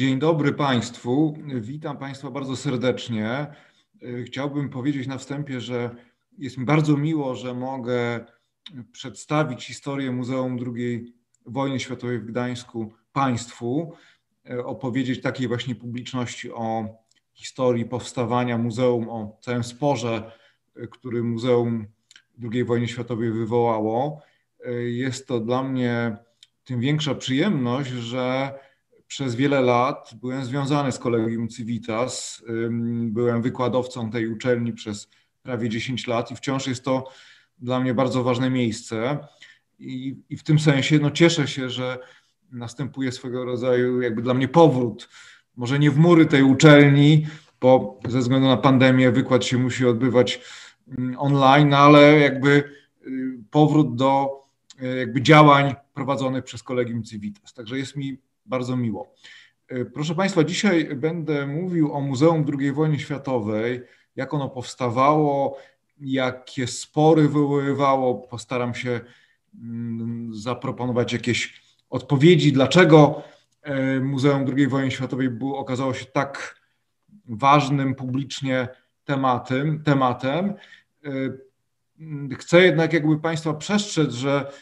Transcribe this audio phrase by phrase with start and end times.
[0.00, 1.38] Dzień dobry Państwu.
[1.60, 3.46] Witam Państwa bardzo serdecznie.
[4.24, 5.90] Chciałbym powiedzieć na wstępie, że
[6.38, 8.24] jest mi bardzo miło, że mogę
[8.92, 11.14] przedstawić historię Muzeum II
[11.46, 13.92] Wojny Światowej w Gdańsku Państwu,
[14.64, 16.84] opowiedzieć takiej właśnie publiczności o
[17.32, 20.32] historii powstawania muzeum, o całym sporze,
[20.90, 21.86] który Muzeum
[22.52, 24.22] II wojny światowej wywołało.
[24.84, 26.16] Jest to dla mnie
[26.64, 28.54] tym większa przyjemność, że
[29.10, 32.44] przez wiele lat byłem związany z Kolegium Civitas.
[33.02, 35.08] Byłem wykładowcą tej uczelni przez
[35.42, 37.08] prawie 10 lat i wciąż jest to
[37.58, 39.18] dla mnie bardzo ważne miejsce.
[39.78, 41.98] I, i w tym sensie no, cieszę się, że
[42.52, 45.08] następuje swego rodzaju jakby dla mnie powrót.
[45.56, 47.26] Może nie w mury tej uczelni,
[47.60, 50.40] bo ze względu na pandemię wykład się musi odbywać
[51.18, 52.50] online, ale jakby
[53.06, 54.28] y, powrót do
[54.82, 57.54] y, jakby działań prowadzonych przez Kolegium Civitas.
[57.54, 59.14] Także jest mi bardzo miło.
[59.72, 63.82] Y, proszę Państwa, dzisiaj będę mówił o Muzeum II wojny światowej,
[64.16, 65.56] jak ono powstawało,
[66.00, 68.14] jakie spory wywoływało.
[68.14, 69.00] Postaram się
[69.54, 73.22] mm, zaproponować jakieś odpowiedzi, dlaczego
[74.00, 76.60] Muzeum II wojny światowej było, okazało się tak
[77.28, 78.68] ważnym publicznie
[79.04, 79.82] tematem.
[79.82, 80.54] tematem.
[81.06, 84.52] Y, chcę jednak jakby Państwa przestrzec, że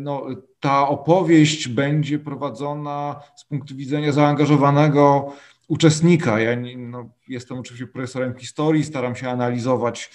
[0.00, 0.26] no,
[0.60, 5.32] ta opowieść będzie prowadzona z punktu widzenia zaangażowanego
[5.68, 6.40] uczestnika.
[6.40, 10.10] Ja nie, no, jestem oczywiście profesorem historii, staram się analizować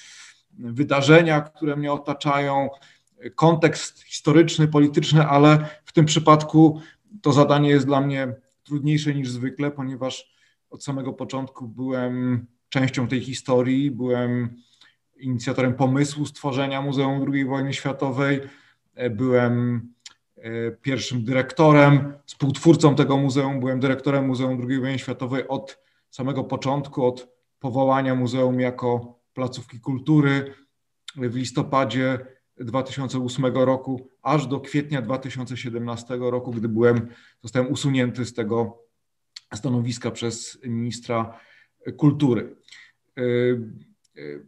[0.60, 2.70] wydarzenia, które mnie otaczają,
[3.36, 6.82] kontekst historyczny, polityczny, ale w tym przypadku
[7.22, 10.32] to zadanie jest dla mnie trudniejsze niż zwykle, ponieważ
[10.70, 14.62] od samego początku byłem częścią tej historii, byłem
[15.20, 18.42] inicjatorem pomysłu stworzenia Muzeum II wojny światowej.
[18.98, 19.82] E, byłem
[20.38, 23.60] e, pierwszym dyrektorem, współtwórcą tego muzeum.
[23.60, 27.28] Byłem dyrektorem Muzeum II wojny światowej od samego początku, od
[27.60, 30.54] powołania muzeum jako placówki kultury
[31.16, 32.26] w listopadzie
[32.58, 37.08] 2008 roku, aż do kwietnia 2017 roku, gdy byłem,
[37.44, 38.84] zostałem usunięty z tego
[39.54, 41.40] stanowiska przez ministra
[41.98, 42.56] kultury.
[43.18, 43.22] E,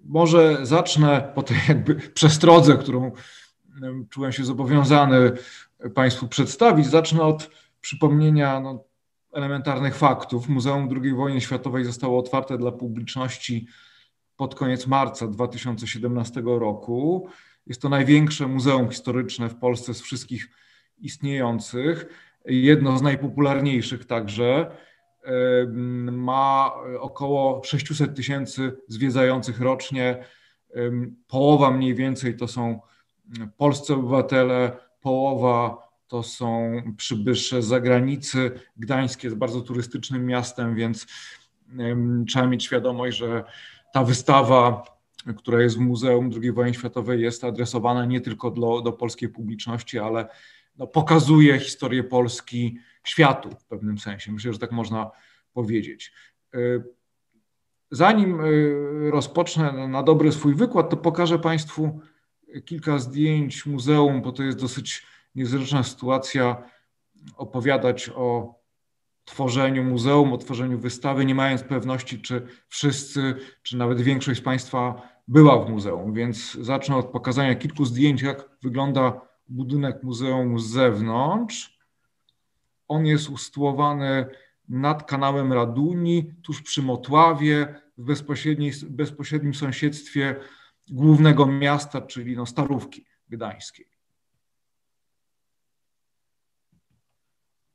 [0.06, 3.12] może zacznę po tej jakby przestrodze, którą
[4.10, 5.32] czułem się zobowiązany
[5.96, 6.88] Państwu przedstawić.
[6.88, 7.50] Zacznę od
[7.82, 8.84] przypomnienia no,
[9.34, 10.50] elementarnych faktów.
[10.50, 13.68] Muzeum II wojny światowej zostało otwarte dla publiczności
[14.38, 17.30] pod koniec marca 2017 roku.
[17.68, 20.50] Jest to największe muzeum historyczne w Polsce z wszystkich
[20.98, 22.06] istniejących,
[22.46, 24.72] jedno z najpopularniejszych także
[26.12, 30.26] ma około 600 tysięcy zwiedzających rocznie.
[31.28, 32.80] Połowa mniej więcej to są
[33.58, 38.52] polscy obywatele, połowa to są przybysze z zagranicy.
[38.78, 41.08] Gdańsk jest bardzo turystycznym miastem, więc
[42.28, 43.44] trzeba mieć świadomość, że
[43.94, 44.84] ta wystawa,
[45.38, 50.00] która jest w Muzeum II Wojny Światowej, jest adresowana nie tylko do, do polskiej publiczności,
[50.00, 50.28] ale
[50.78, 54.32] no, pokazuje historię Polski światu w pewnym sensie.
[54.32, 55.12] Myślę, że tak można
[55.54, 56.14] powiedzieć.
[56.56, 56.84] Y,
[57.92, 62.00] zanim y, rozpocznę na dobry swój wykład, to pokażę Państwu
[62.66, 65.06] kilka zdjęć muzeum, bo to jest dosyć
[65.36, 66.64] niezręczna sytuacja
[67.38, 68.60] opowiadać o
[69.26, 75.02] tworzeniu muzeum, o tworzeniu wystawy, nie mając pewności, czy wszyscy, czy nawet większość z Państwa
[75.28, 76.14] była w muzeum.
[76.14, 81.80] Więc zacznę od pokazania kilku zdjęć, jak wygląda budynek muzeum z zewnątrz.
[82.88, 84.26] On jest usytuowany
[84.70, 88.04] nad kanałem Raduni, tuż przy Motławie, w
[88.90, 90.36] bezpośrednim sąsiedztwie
[90.92, 93.90] głównego miasta, czyli no Starówki Gdańskiej.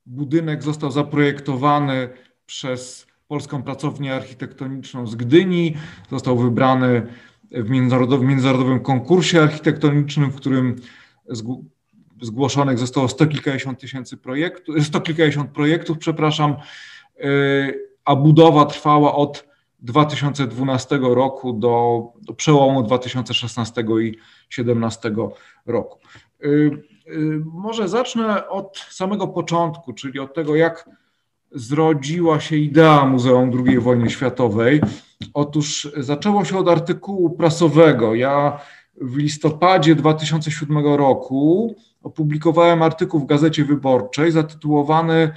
[0.05, 2.09] Budynek został zaprojektowany
[2.45, 5.75] przez Polską Pracownię Architektoniczną z Gdyni.
[6.11, 7.07] Został wybrany
[7.51, 10.75] w międzynarodowym, międzynarodowym konkursie architektonicznym, w którym
[12.21, 16.55] zgłoszonych zostało sto kilkadziesiąt tysięcy projektów, sto kilkadziesiąt projektów, przepraszam,
[17.25, 19.54] y, a budowa trwała od
[19.85, 25.11] 2012 roku do, do przełomu 2016 i 2017
[25.65, 25.99] roku.
[26.43, 26.47] Y,
[27.07, 30.89] y, może zacznę od samego początku, czyli od tego, jak
[31.51, 34.81] zrodziła się idea Muzeum II wojny światowej.
[35.33, 38.15] Otóż zaczęło się od artykułu prasowego.
[38.15, 38.59] Ja
[39.01, 45.31] w listopadzie 2007 roku opublikowałem artykuł w Gazecie Wyborczej zatytułowany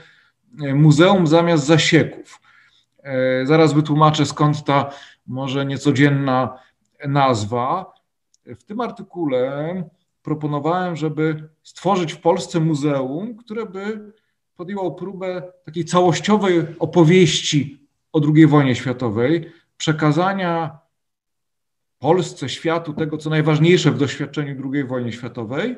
[0.74, 2.40] Muzeum zamiast zasieków.
[3.02, 4.90] E, zaraz wytłumaczę skąd ta
[5.26, 6.58] może niecodzienna
[7.08, 7.94] nazwa.
[8.46, 9.82] W tym artykule
[10.22, 14.12] proponowałem, żeby stworzyć w Polsce muzeum, które by
[14.56, 20.78] podjęło próbę takiej całościowej opowieści o II wojnie światowej, przekazania
[21.98, 25.76] Polsce, światu tego, co najważniejsze w doświadczeniu II wojny światowej,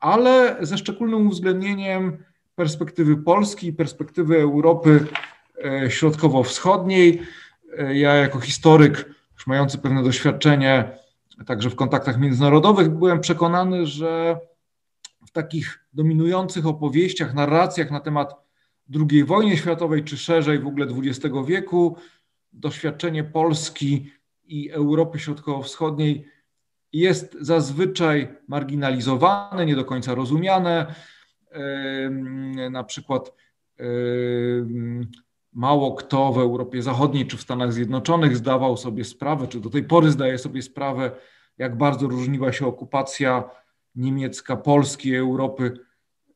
[0.00, 2.24] ale ze szczególnym uwzględnieniem
[2.54, 5.06] perspektywy Polski i perspektywy Europy
[5.88, 7.22] Środkowo-Wschodniej.
[7.78, 11.00] E, ja, jako historyk, już mający pewne doświadczenie
[11.46, 14.40] także w kontaktach międzynarodowych, byłem przekonany, że
[15.26, 18.34] w takich dominujących opowieściach, narracjach na temat
[19.10, 21.96] II wojny światowej, czy szerzej w ogóle XX wieku,
[22.52, 24.12] doświadczenie Polski
[24.44, 26.26] i Europy Środkowo-Wschodniej
[26.92, 30.94] jest zazwyczaj marginalizowane, nie do końca rozumiane.
[32.70, 33.32] Na przykład
[35.52, 39.84] mało kto w Europie Zachodniej czy w Stanach Zjednoczonych zdawał sobie sprawę, czy do tej
[39.84, 41.10] pory zdaje sobie sprawę,
[41.58, 43.44] jak bardzo różniła się okupacja
[43.94, 45.72] niemiecka Polski, Europy,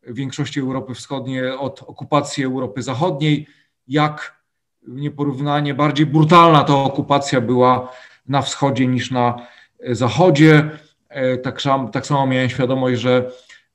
[0.03, 3.47] większości Europy Wschodniej od okupacji Europy Zachodniej,
[3.89, 4.45] jak
[4.89, 7.93] nieporównanie bardziej brutalna ta okupacja była
[8.27, 9.47] na wschodzie niż na
[9.91, 10.71] zachodzie.
[11.09, 11.63] E, tak,
[11.93, 13.31] tak samo miałem świadomość, że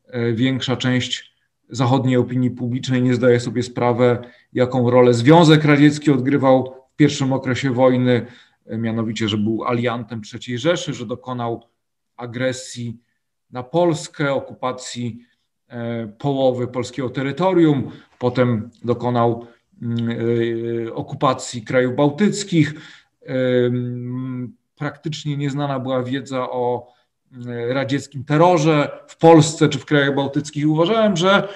[0.08, 1.29] e, większa część
[1.70, 4.18] zachodniej opinii publicznej nie zdaje sobie sprawy,
[4.54, 8.26] jaką rolę Związek Radziecki odgrywał w pierwszym okresie wojny,
[8.66, 11.64] e, mianowicie, że był aliantem III Rzeszy, że dokonał
[12.18, 12.98] agresji
[13.52, 15.30] na Polskę, okupacji
[16.18, 19.46] połowy polskiego terytorium, potem dokonał
[19.82, 20.08] mm,
[20.94, 22.74] okupacji krajów bałtyckich,
[24.76, 26.99] praktycznie nieznana była wiedza o e,
[27.70, 30.70] radzieckim terrorze w Polsce czy w krajach bałtyckich.
[30.70, 31.48] Uważałem, że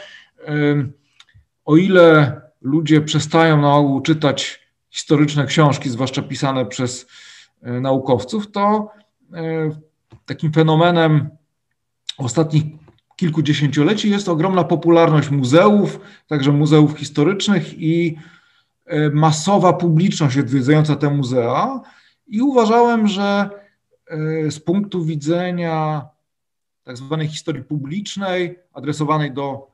[1.66, 4.60] o ile ludzie przestają na ogół czytać
[4.90, 7.08] historyczne książki, zwłaszcza pisane przez
[7.62, 8.92] e, naukowców, to
[9.34, 9.70] e,
[10.26, 11.30] takim fenomenem
[12.18, 12.64] ostatnich
[13.16, 18.18] kilkudziesięcioleci jest ogromna popularność muzeów, także muzeów historycznych i
[19.14, 21.82] masowa publiczność odwiedzająca te muzea.
[22.28, 23.63] I uważałem, że e,
[24.50, 26.06] z punktu widzenia
[26.84, 29.68] tak zwanej historii publicznej, adresowanej do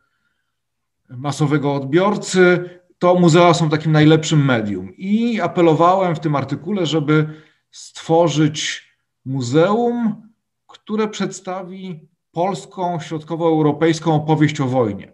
[1.10, 4.94] masowego odbiorcy, to muzea są takim najlepszym medium.
[4.98, 7.30] I apelowałem w tym artykule, żeby
[7.72, 8.90] stworzyć
[9.26, 10.30] muzeum,
[10.68, 15.14] które przedstawi polską, środkowoeuropejską opowieść o wojnie.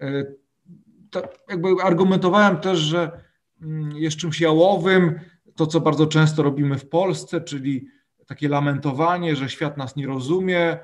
[0.00, 0.24] E,
[1.10, 3.20] to jakby argumentowałem też, że
[3.62, 5.20] mm, jest czymś jałowym
[5.56, 7.88] to, co bardzo często robimy w Polsce, czyli
[8.28, 10.78] takie lamentowanie, że świat nas nie rozumie,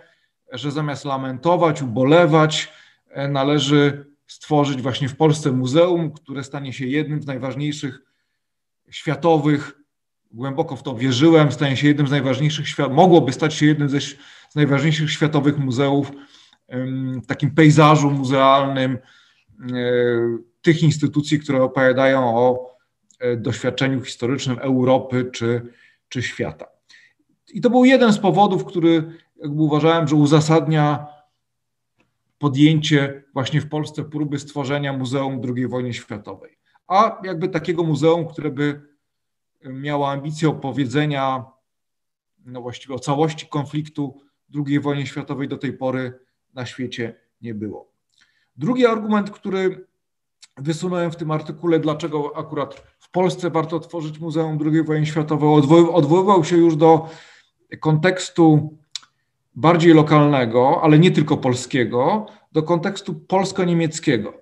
[0.53, 2.73] że zamiast lamentować, ubolewać,
[3.11, 8.01] e, należy stworzyć właśnie w Polsce muzeum, które stanie się jednym z najważniejszych
[8.91, 9.73] światowych,
[10.31, 14.55] głęboko w to wierzyłem, stanie się jednym z najważniejszych, mogłoby stać się jednym ze, z
[14.55, 16.13] najważniejszych światowych muzeów
[17.23, 18.99] w takim pejzażu muzealnym e,
[20.63, 22.75] tych instytucji, które opowiadają o
[23.25, 25.63] E, doświadczeniu historycznym Europy czy,
[26.09, 26.67] czy świata.
[27.55, 31.07] I to był jeden z powodów, który jakby uważałem, że uzasadnia
[32.39, 36.59] podjęcie właśnie w Polsce próby stworzenia Muzeum II wojny światowej.
[36.89, 38.83] A jakby takiego muzeum, które by
[39.65, 41.45] miało ambicję opowiedzenia
[42.47, 44.21] no właściwie o całości konfliktu
[44.67, 46.19] II wojny światowej do tej pory
[46.55, 47.89] na świecie nie było.
[48.57, 49.87] Drugi argument, który
[50.57, 55.49] wysunąłem w tym artykule, dlaczego akurat w Polsce warto tworzyć Muzeum II wojny światowej.
[55.93, 57.09] Odwoływał się już do
[57.81, 58.77] kontekstu
[59.55, 64.41] bardziej lokalnego, ale nie tylko polskiego, do kontekstu polsko-niemieckiego.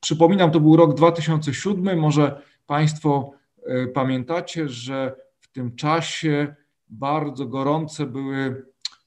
[0.00, 1.98] Przypominam, to był rok 2007.
[1.98, 3.30] Może Państwo
[3.66, 6.54] e, pamiętacie, że w tym czasie
[6.88, 8.66] bardzo gorące były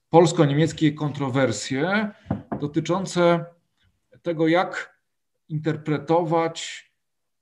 [0.10, 2.12] polsko-niemieckie kontrowersje
[2.60, 3.46] dotyczące
[4.22, 4.98] tego, jak
[5.50, 6.88] interpretować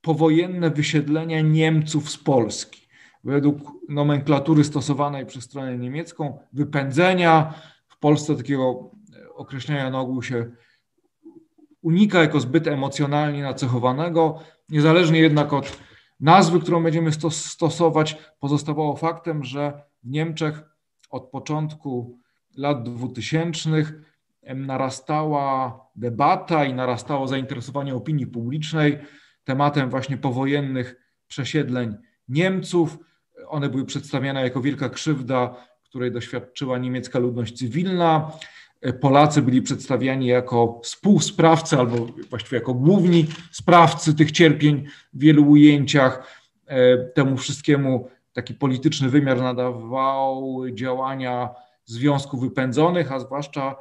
[0.00, 2.85] powojenne wysiedlenia Niemców z Polski.
[3.26, 7.54] Według nomenklatury stosowanej przez stronę niemiecką, wypędzenia
[7.88, 8.90] w Polsce takiego
[9.34, 10.50] określenia na ogół się
[11.82, 14.38] unika jako zbyt emocjonalnie nacechowanego.
[14.68, 15.78] Niezależnie jednak od
[16.20, 20.62] nazwy, którą będziemy stosować, pozostawało faktem, że w Niemczech
[21.10, 22.20] od początku
[22.56, 23.70] lat 2000
[24.54, 28.98] narastała debata i narastało zainteresowanie opinii publicznej
[29.44, 31.94] tematem właśnie powojennych przesiedleń
[32.28, 32.98] Niemców.
[33.48, 38.32] One były przedstawiane jako wielka krzywda, której doświadczyła niemiecka ludność cywilna.
[39.00, 46.42] Polacy byli przedstawiani jako współsprawcy albo właściwie jako główni sprawcy tych cierpień w wielu ujęciach.
[47.14, 51.50] Temu wszystkiemu taki polityczny wymiar nadawał działania
[51.84, 53.76] Związku Wypędzonych, a zwłaszcza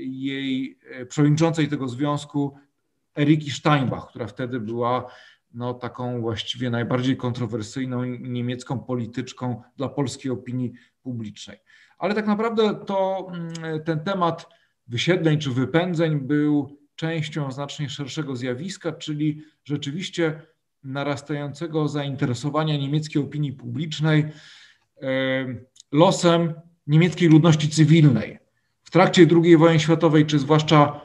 [0.00, 2.56] jej e, przewodniczącej tego związku,
[3.18, 5.10] Eriki Steinbach, która wtedy była
[5.54, 11.58] no, taką właściwie najbardziej kontrowersyjną niemiecką polityczką dla polskiej opinii publicznej.
[11.98, 14.48] Ale tak naprawdę to mm, ten temat
[14.86, 20.42] wysiedleń czy wypędzeń był częścią znacznie szerszego zjawiska, czyli rzeczywiście
[20.84, 24.24] narastającego zainteresowania niemieckiej opinii publicznej
[25.92, 26.54] losem
[26.86, 28.38] niemieckiej ludności cywilnej.
[28.82, 31.00] W trakcie II wojny światowej, czy zwłaszcza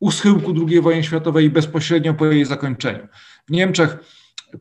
[0.00, 3.08] u schyłku II wojny światowej i bezpośrednio po jej zakończeniu.
[3.48, 3.98] W Niemczech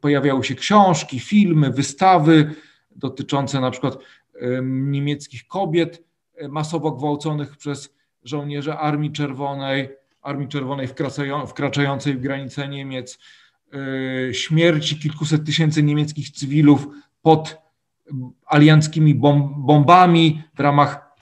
[0.02, 2.56] pojawiały się książki, filmy, wystawy
[2.96, 3.98] dotyczące na przykład
[4.64, 6.04] niemieckich kobiet
[6.36, 9.90] e, masowo gwałconych przez żołnierze Armii Czerwonej,
[10.22, 10.88] Armii Czerwonej
[11.48, 13.20] wkraczającej w granice Niemiec,
[14.30, 16.88] e, śmierci kilkuset tysięcy niemieckich cywilów
[17.22, 17.58] pod
[18.46, 19.16] alianckimi
[19.58, 21.16] bombami w ramach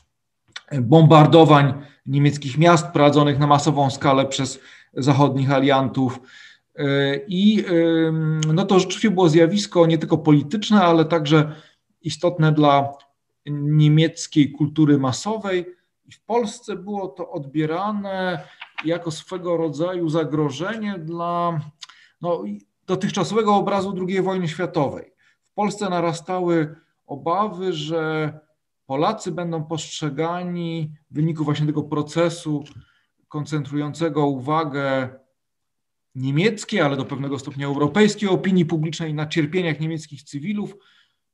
[0.82, 1.74] bombardowań
[2.06, 4.60] niemieckich miast prowadzonych na masową skalę przez
[4.94, 6.20] zachodnich aliantów.
[7.28, 7.66] I
[8.54, 11.56] no to rzeczywiście było zjawisko nie tylko polityczne, ale także
[12.02, 12.94] istotne dla
[13.46, 15.66] niemieckiej kultury masowej.
[16.06, 18.44] I w Polsce było to odbierane
[18.86, 21.60] jako swego rodzaju zagrożenie dla
[22.22, 22.44] no,
[22.88, 25.12] dotychczasowego obrazu II wojny światowej.
[25.52, 28.34] W Polsce narastały obawy, że
[28.86, 32.64] Polacy będą postrzegani w wyniku właśnie tego procesu
[33.28, 35.10] koncentrującego uwagę
[36.16, 40.76] niemieckiej, ale do pewnego stopnia europejskiej opinii publicznej na cierpieniach niemieckich cywilów,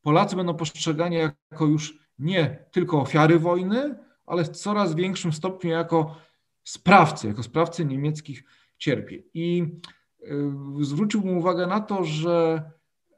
[0.01, 1.15] Polacy będą postrzegani
[1.51, 6.17] jako już nie tylko ofiary wojny, ale w coraz większym stopniu jako
[6.63, 8.43] sprawcy, jako sprawcy niemieckich
[8.77, 9.23] cierpień.
[9.33, 9.65] I
[10.81, 12.63] y, zwróciłbym uwagę na to, że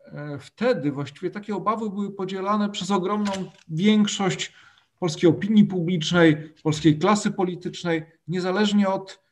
[0.06, 3.32] e, wtedy właściwie takie obawy były podzielane przez ogromną
[3.68, 4.54] większość
[5.00, 9.29] polskiej opinii publicznej, polskiej klasy politycznej, niezależnie od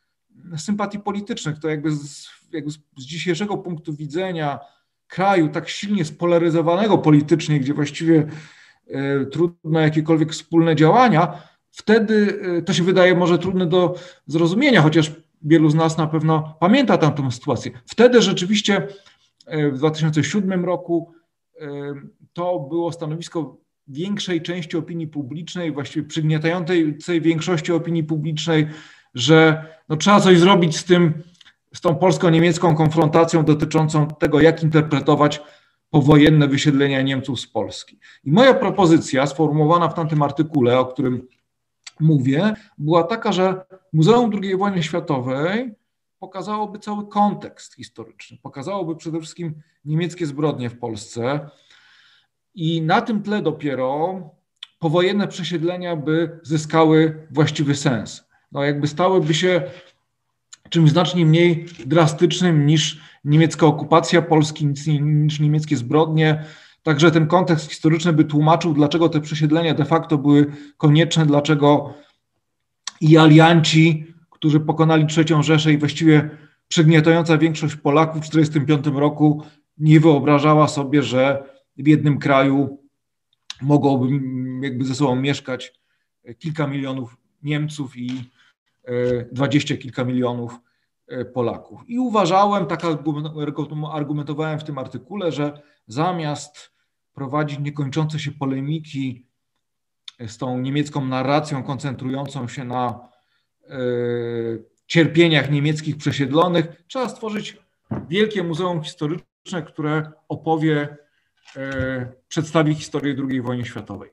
[0.57, 1.59] sympatii politycznych.
[1.59, 4.59] To jakby z, jakby z dzisiejszego punktu widzenia
[5.07, 8.27] kraju tak silnie spolaryzowanego politycznie, gdzie właściwie
[8.87, 11.41] e, trudno jakiekolwiek wspólne działania,
[11.71, 13.95] wtedy e, to się wydaje może trudne do
[14.27, 17.71] zrozumienia, chociaż wielu z nas na pewno pamięta tamtą sytuację.
[17.85, 18.87] Wtedy rzeczywiście
[19.45, 21.13] e, w 2007 roku
[22.33, 28.67] to było stanowisko większej części opinii publicznej, właściwie przygniatającej większości opinii publicznej,
[29.19, 31.23] że no, trzeba coś zrobić z tym,
[31.73, 35.41] z tą polsko-niemiecką konfrontacją dotyczącą tego, jak interpretować
[35.89, 37.99] powojenne wysiedlenia Niemców z Polski.
[38.23, 41.27] I moja propozycja, sformułowana w tamtym artykule, o którym
[41.99, 45.75] mówię, była taka, że Muzeum II wojny światowej
[46.19, 51.49] pokazałoby cały kontekst historyczny, pokazałoby przede wszystkim niemieckie zbrodnie w Polsce
[52.55, 54.21] i na tym tle dopiero
[54.79, 58.26] powojenne przesiedlenia by zyskały właściwy sens.
[58.51, 59.63] No jakby stałyby się
[60.69, 64.67] czymś znacznie mniej drastycznym niż niemiecka okupacja Polski,
[65.01, 66.45] niż niemieckie zbrodnie.
[66.83, 71.93] Także ten kontekst historyczny by tłumaczył, dlaczego te przesiedlenia de facto były konieczne, dlaczego
[73.01, 76.29] i alianci, którzy pokonali trzecią Rzeszę i właściwie
[76.67, 79.43] przygniatająca większość Polaków w 1945 roku
[79.77, 81.43] nie wyobrażała sobie, że
[81.77, 82.79] w jednym kraju
[83.61, 84.07] mogłoby
[84.61, 85.73] jakby ze sobą mieszkać
[86.39, 88.23] kilka milionów Niemców i
[89.31, 90.59] dwadzieścia kilka milionów
[91.07, 91.81] e, Polaków.
[91.87, 92.81] I uważałem, tak
[93.91, 96.71] argumentowałem w tym artykule, że zamiast
[97.13, 99.25] prowadzić niekończące się polemiki
[100.27, 103.09] z tą niemiecką narracją koncentrującą się na
[103.69, 103.77] e,
[104.87, 107.57] cierpieniach niemieckich przesiedlonych, trzeba stworzyć
[108.09, 110.97] wielkie muzeum historyczne, które opowie,
[111.55, 114.09] e, przedstawi historię II wojny światowej.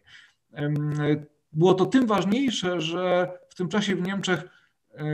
[1.52, 4.63] Było to tym ważniejsze, że w tym czasie w Niemczech E,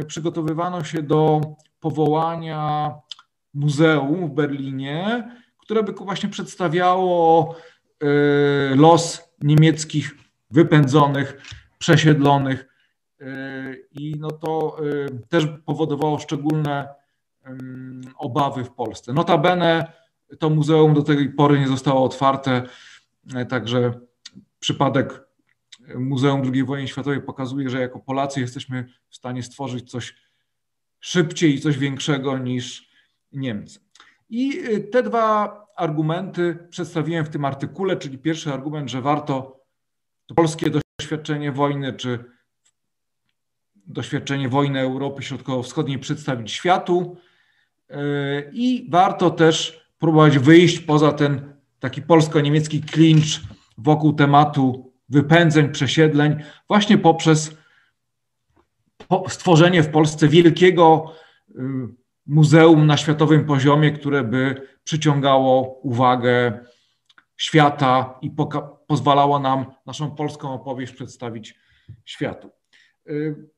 [0.07, 1.41] przygotowywano się do
[1.81, 2.95] powołania
[3.55, 7.57] muzeum w Berlinie, które by właśnie przedstawiało
[8.01, 10.15] e, los niemieckich
[10.51, 11.41] wypędzonych,
[11.79, 12.69] przesiedlonych.
[13.21, 13.27] E,
[13.91, 14.77] I no to
[15.29, 16.89] też powodowało szczególne
[18.17, 19.13] obawy w Polsce.
[19.13, 19.93] Notabene
[20.39, 22.63] to muzeum do tej pory nie zostało otwarte,
[23.49, 23.93] także
[24.61, 25.30] przypadek
[25.99, 30.15] Muzeum II wojny światowej pokazuje, że jako Polacy jesteśmy w stanie stworzyć coś
[31.01, 32.91] szybciej i coś większego niż
[33.33, 33.81] Niemcy.
[34.29, 39.61] I y, te dwa argumenty przedstawiłem w tym artykule, czyli pierwszy argument, że warto
[40.37, 40.71] polskie
[41.01, 42.25] doświadczenie wojny, czy
[43.87, 47.17] doświadczenie wojny Europy Środkowo-Wschodniej przedstawić światu
[47.91, 47.95] y,
[48.53, 53.41] i warto też próbować wyjść poza ten taki polsko-niemiecki klincz
[53.79, 56.37] wokół tematu wypędzeń, przesiedleń,
[56.69, 57.57] właśnie poprzez
[59.29, 61.13] stworzenie w Polsce wielkiego
[61.49, 61.55] y,
[62.27, 66.65] muzeum na światowym poziomie, które by przyciągało uwagę
[67.37, 68.31] świata i
[68.87, 71.55] pozwalało nam naszą polską opowieść przedstawić
[72.05, 72.51] światu.
[73.09, 73.51] Y,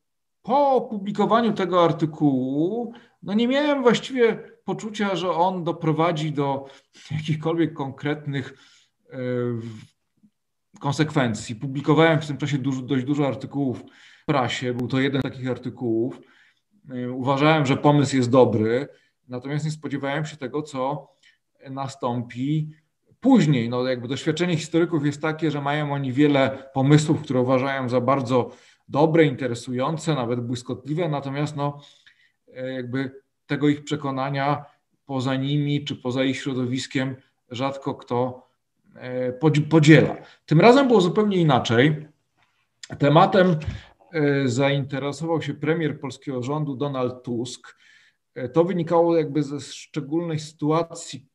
[0.42, 2.92] po opublikowaniu tego artykułu,
[3.23, 6.66] no nie miałem właściwie poczucia, że on doprowadzi do
[7.11, 8.54] jakichkolwiek konkretnych
[9.12, 9.16] y,
[10.83, 11.57] konsekwencji.
[11.57, 13.85] Publikowałem w tym czasie dużo, dość dużo artykułów
[14.23, 16.21] w prasie, był to jeden z takich artykułów.
[16.95, 18.89] Y, uważałem, że pomysł jest dobry,
[19.29, 21.09] natomiast nie spodziewałem się tego, co
[21.71, 22.71] nastąpi
[23.21, 23.69] później.
[23.69, 28.51] No, jakby doświadczenie historyków jest takie, że mają oni wiele pomysłów, które uważają za bardzo
[28.89, 31.81] dobre, interesujące, nawet błyskotliwe, natomiast no,
[32.55, 34.65] e, jakby tego ich przekonania
[35.07, 37.17] poza nimi czy poza ich środowiskiem
[37.51, 38.51] rzadko kto
[39.71, 40.17] podziela.
[40.47, 42.07] Tym razem było zupełnie inaczej.
[42.99, 43.57] Tematem
[44.13, 47.77] e, zainteresował się premier polskiego rządu Donald Tusk.
[48.53, 51.27] To wynikało jakby ze szczególnej sytuacji,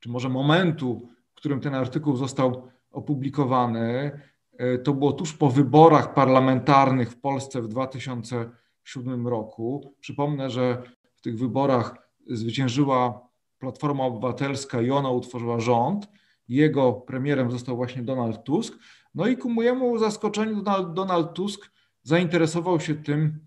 [0.00, 4.10] czy może momentu, w którym ten artykuł został opublikowany.
[4.58, 9.94] E, to było tuż po wyborach parlamentarnych w Polsce w 2007 roku.
[10.00, 10.82] Przypomnę, że
[11.16, 16.08] w tych wyborach zwyciężyła Platforma Obywatelska i ona utworzyła rząd.
[16.50, 18.78] Jego premierem został właśnie Donald Tusk.
[19.14, 21.70] No i ku mojemu zaskoczeniu Donald, Donald Tusk
[22.02, 23.38] zainteresował się tym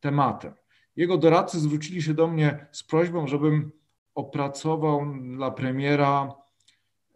[0.00, 0.52] tematem.
[0.96, 3.72] Jego doradcy zwrócili się do mnie z prośbą, żebym
[4.14, 6.34] opracował dla premiera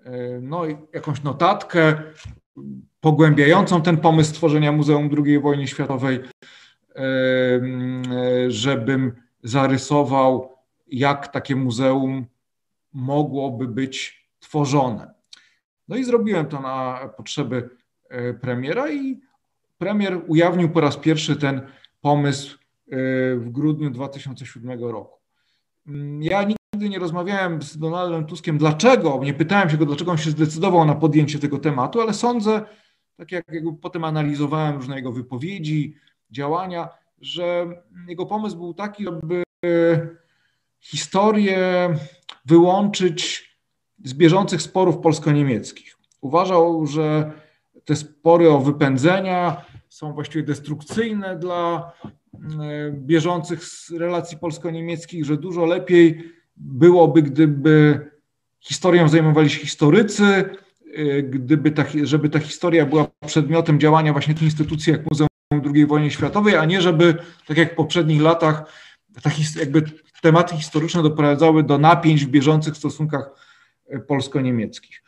[0.04, 0.62] e, no,
[0.94, 2.02] jakąś notatkę
[3.00, 6.20] pogłębiającą ten pomysł stworzenia Muzeum II wojny światowej,
[8.48, 12.26] żebym zarysował, jak takie muzeum
[12.92, 15.13] mogłoby być tworzone.
[15.88, 17.70] No i zrobiłem to na potrzeby
[18.08, 19.20] e, premiera i
[19.78, 21.62] premier ujawnił po raz pierwszy ten
[22.00, 22.96] pomysł e,
[23.36, 25.18] w grudniu 2007 roku.
[25.86, 30.18] Mm, ja nigdy nie rozmawiałem z Donaldem Tuskiem, dlaczego, nie pytałem się go, dlaczego on
[30.18, 32.62] się zdecydował na podjęcie tego tematu, ale sądzę,
[33.16, 33.44] tak jak
[33.80, 35.96] potem analizowałem różne jego wypowiedzi,
[36.30, 36.88] działania,
[37.20, 37.66] że
[38.08, 39.44] jego pomysł był taki, żeby
[40.80, 41.88] historię
[42.44, 43.53] wyłączyć
[44.04, 45.96] z bieżących sporów polsko-niemieckich.
[46.20, 47.32] Uważał, że
[47.84, 51.92] te spory o wypędzenia są właściwie destrukcyjne dla
[52.34, 53.62] e, bieżących
[53.98, 58.00] relacji polsko-niemieckich, że dużo lepiej byłoby, gdyby
[58.60, 60.44] historią zajmowali się historycy,
[60.98, 65.28] Y, gdyby ta, żeby ta historia była przedmiotem działania właśnie tych instytucji jak Muzeum
[65.74, 67.14] II wojny światowej, a nie żeby,
[67.46, 68.64] tak jak w poprzednich latach,
[69.22, 69.82] ta, jakby
[70.22, 73.30] tematy historyczne doprowadzały do napięć w bieżących stosunkach
[74.06, 75.02] polsko-niemieckich.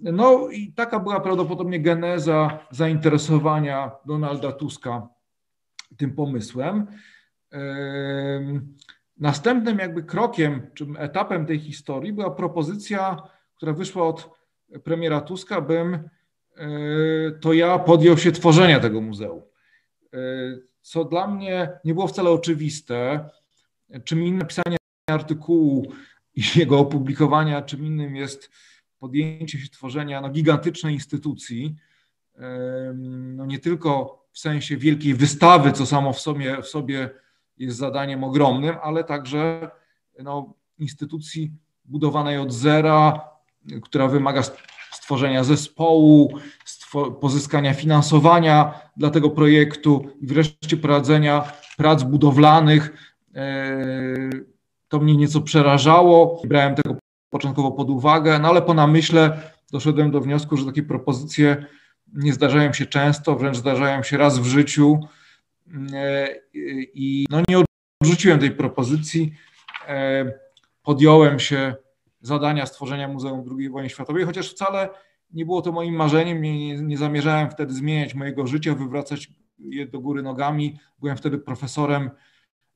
[0.00, 5.08] No i taka była prawdopodobnie geneza zainteresowania Donalda Tuska
[5.96, 6.86] tym pomysłem.
[9.16, 13.16] Następnym jakby krokiem, czy etapem tej historii była propozycja,
[13.54, 14.30] która wyszła od
[14.84, 16.08] premiera Tuska, bym e,
[17.40, 19.42] to ja podjął się tworzenia tego muzeum.
[20.14, 20.18] E,
[20.80, 23.28] co dla mnie nie było wcale oczywiste,
[24.04, 24.76] czym innym pisanie
[25.10, 25.92] artykułu
[26.56, 28.50] jego opublikowania, czym innym jest
[28.98, 31.74] podjęcie się tworzenia no, gigantycznej instytucji,
[33.36, 37.10] no, nie tylko w sensie wielkiej wystawy, co samo w sobie, w sobie
[37.58, 39.70] jest zadaniem ogromnym, ale także
[40.22, 41.52] no, instytucji
[41.84, 43.28] budowanej od zera,
[43.82, 44.42] która wymaga
[44.90, 46.38] stworzenia zespołu,
[47.20, 53.14] pozyskania finansowania dla tego projektu i wreszcie prowadzenia prac budowlanych.
[53.34, 54.30] E,
[54.90, 56.42] to mnie nieco przerażało.
[56.44, 56.96] Brałem tego
[57.30, 61.66] początkowo pod uwagę, no ale po namyśle doszedłem do wniosku, że takie propozycje
[62.12, 65.00] nie zdarzają się często, wręcz zdarzają się raz w życiu.
[66.94, 67.64] I no nie
[68.02, 69.32] odrzuciłem tej propozycji.
[69.88, 70.32] E,
[70.82, 71.74] podjąłem się
[72.20, 74.88] zadania stworzenia Muzeum II wojny światowej, chociaż wcale
[75.32, 79.86] nie było to moim marzeniem, nie, nie, nie zamierzałem wtedy zmieniać mojego życia, wywracać je
[79.86, 80.78] do góry nogami.
[80.98, 82.10] Byłem wtedy profesorem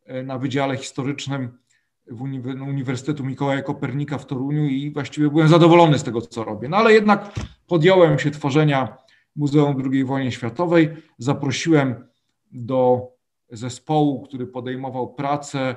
[0.05, 1.59] e, na Wydziale Historycznym
[2.07, 2.23] w
[2.63, 6.69] Uniwersytetu Mikołaja Kopernika w Toruniu i właściwie byłem zadowolony z tego, co robię.
[6.69, 7.35] No ale jednak
[7.67, 8.97] podjąłem się tworzenia
[9.37, 10.89] Muzeum II wojny światowej.
[11.19, 12.07] Zaprosiłem
[12.53, 13.09] do
[13.51, 15.75] zespołu, który podejmował pracę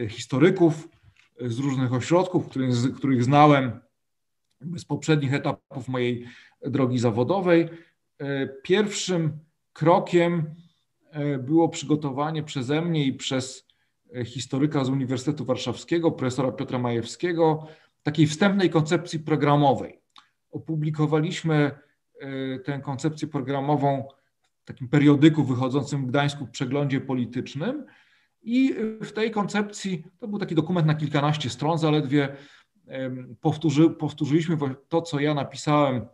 [0.00, 0.88] e, historyków
[1.40, 3.80] z różnych ośrodków, których, których znałem
[4.76, 6.26] z poprzednich etapów mojej
[6.62, 7.68] drogi zawodowej.
[8.18, 9.38] E, pierwszym
[9.72, 10.54] krokiem
[11.10, 13.73] e, było przygotowanie przeze mnie i przez e,
[14.24, 17.66] historyka z Uniwersytetu Warszawskiego, profesora Piotra Majewskiego,
[18.02, 20.00] takiej wstępnej koncepcji programowej.
[20.50, 21.70] Opublikowaliśmy
[22.64, 24.08] tę koncepcję programową
[24.62, 27.84] w takim periodyku wychodzącym w Gdańsku przeglądzie politycznym
[28.42, 32.36] I w tej koncepcji, to był taki dokument na kilkanaście stron zaledwie,
[33.40, 36.06] powtórzy, powtórzyliśmy to, co ja napisałem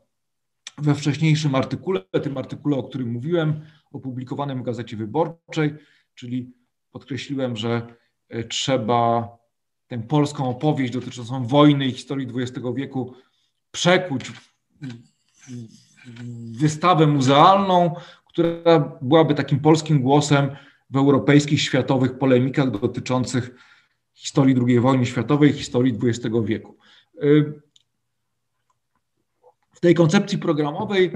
[0.78, 3.60] we wcześniejszym artykule, tym artykule, o którym mówiłem,
[3.92, 5.74] opublikowanym w Gazecie Wyborczej,
[6.14, 6.52] czyli
[6.90, 7.94] podkreśliłem, że
[8.28, 9.28] e, trzeba
[9.86, 13.14] tę polską opowieść dotyczącą wojny i historii XX wieku
[13.70, 14.32] przekuć
[16.58, 17.94] wystawę muzealną,
[18.26, 20.50] która byłaby takim polskim głosem
[20.90, 23.50] w europejskich, światowych polemikach dotyczących
[24.14, 26.76] historii II wojny światowej, historii XX wieku.
[29.74, 31.12] W tej koncepcji programowej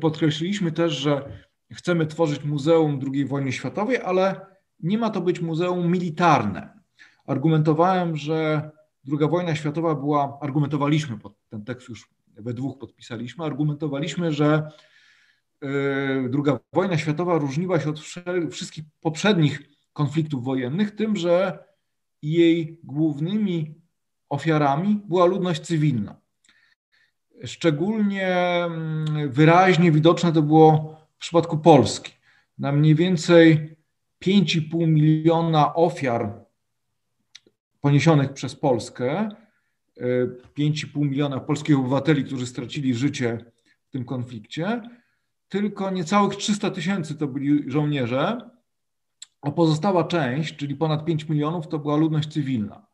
[0.00, 5.92] podkreśliliśmy też, że chcemy tworzyć Muzeum II wojny światowej, ale nie ma to być muzeum
[5.92, 6.80] militarne.
[7.26, 8.70] Argumentowałem, że
[9.12, 14.70] II wojna światowa była, argumentowaliśmy, ten tekst już we dwóch podpisaliśmy, argumentowaliśmy, że
[15.62, 18.00] II y, wojna światowa różniła się od
[18.50, 21.64] wszystkich poprzednich konfliktów wojennych tym, że
[22.22, 23.74] jej głównymi
[24.28, 26.16] ofiarami była ludność cywilna.
[27.44, 28.28] Szczególnie
[28.64, 32.12] mm, wyraźnie widoczne to było w przypadku Polski.
[32.58, 33.73] Na mniej więcej
[34.22, 36.44] 5,5 miliona ofiar
[37.80, 39.28] poniesionych przez Polskę,
[40.58, 43.44] 5,5 miliona polskich obywateli, którzy stracili życie
[43.88, 44.82] w tym konflikcie,
[45.48, 48.50] tylko niecałych 300 tysięcy to byli żołnierze,
[49.42, 52.86] a pozostała część, czyli ponad 5 milionów, to była ludność cywilna.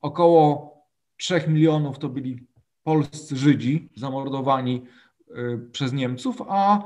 [0.00, 0.74] Około
[1.16, 2.46] 3 milionów to byli
[2.82, 4.82] polscy Żydzi zamordowani
[5.30, 6.82] y, przez Niemców, a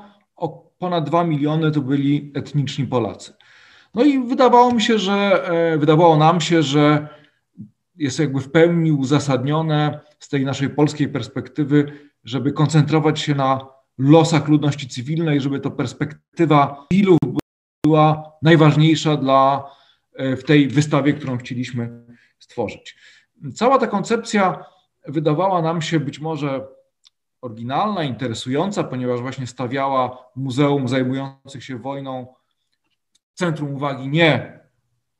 [0.78, 3.32] ponad 2 miliony to byli etniczni Polacy.
[3.98, 7.08] No i wydawało mi się, że e, wydawało nam się, że
[7.96, 11.92] jest jakby w pełni uzasadnione z tej naszej polskiej perspektywy,
[12.24, 13.66] żeby koncentrować się na
[13.98, 17.18] losach ludności cywilnej, żeby to perspektywa cywilów
[17.86, 19.70] była najważniejsza dla,
[20.14, 22.04] e, w tej wystawie, którą chcieliśmy
[22.38, 22.96] stworzyć.
[23.54, 24.64] Cała ta koncepcja
[25.08, 26.66] wydawała nam się być może
[27.40, 32.37] oryginalna, interesująca, ponieważ właśnie stawiała muzeum zajmujących się wojną
[33.38, 34.58] centrum uwagi nie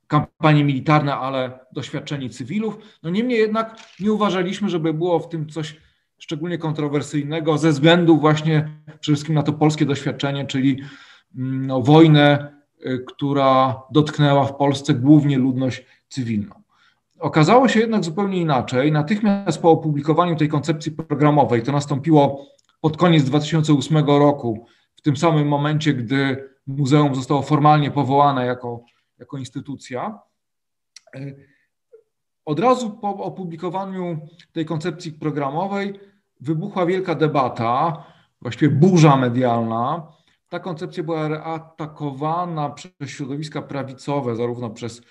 [0.07, 2.79] kampanie militarne, ale doświadczeni cywilów.
[3.03, 5.77] No niemniej jednak nie uważaliśmy, żeby było w tym coś
[6.19, 10.83] szczególnie kontrowersyjnego ze względu właśnie przede wszystkim na to polskie doświadczenie, czyli
[11.37, 12.53] mm, no, wojnę,
[12.87, 16.55] y, która dotknęła w Polsce głównie ludność cywilną.
[17.19, 18.93] Okazało się jednak zupełnie inaczej.
[18.93, 22.47] Natychmiast po opublikowaniu tej koncepcji programowej, to nastąpiło
[22.81, 28.85] pod koniec 2008 roku, w tym samym momencie, gdy muzeum zostało formalnie powołane jako,
[29.19, 30.19] jako instytucja.
[31.17, 31.49] Y,
[32.45, 36.01] od razu po opublikowaniu tej koncepcji programowej
[36.41, 38.05] wybuchła wielka debata,
[38.43, 40.13] właściwie burza medialna.
[40.49, 45.03] Ta koncepcja była atakowana przez środowiska prawicowe, zarówno przez y,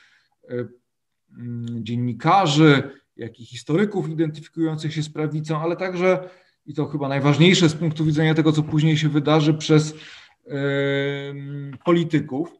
[1.38, 6.30] mm, dziennikarzy, jak i historyków identyfikujących się z prawicą, ale także,
[6.66, 9.94] i to chyba najważniejsze z punktu widzenia tego, co później się wydarzy, przez
[11.86, 12.52] polityków.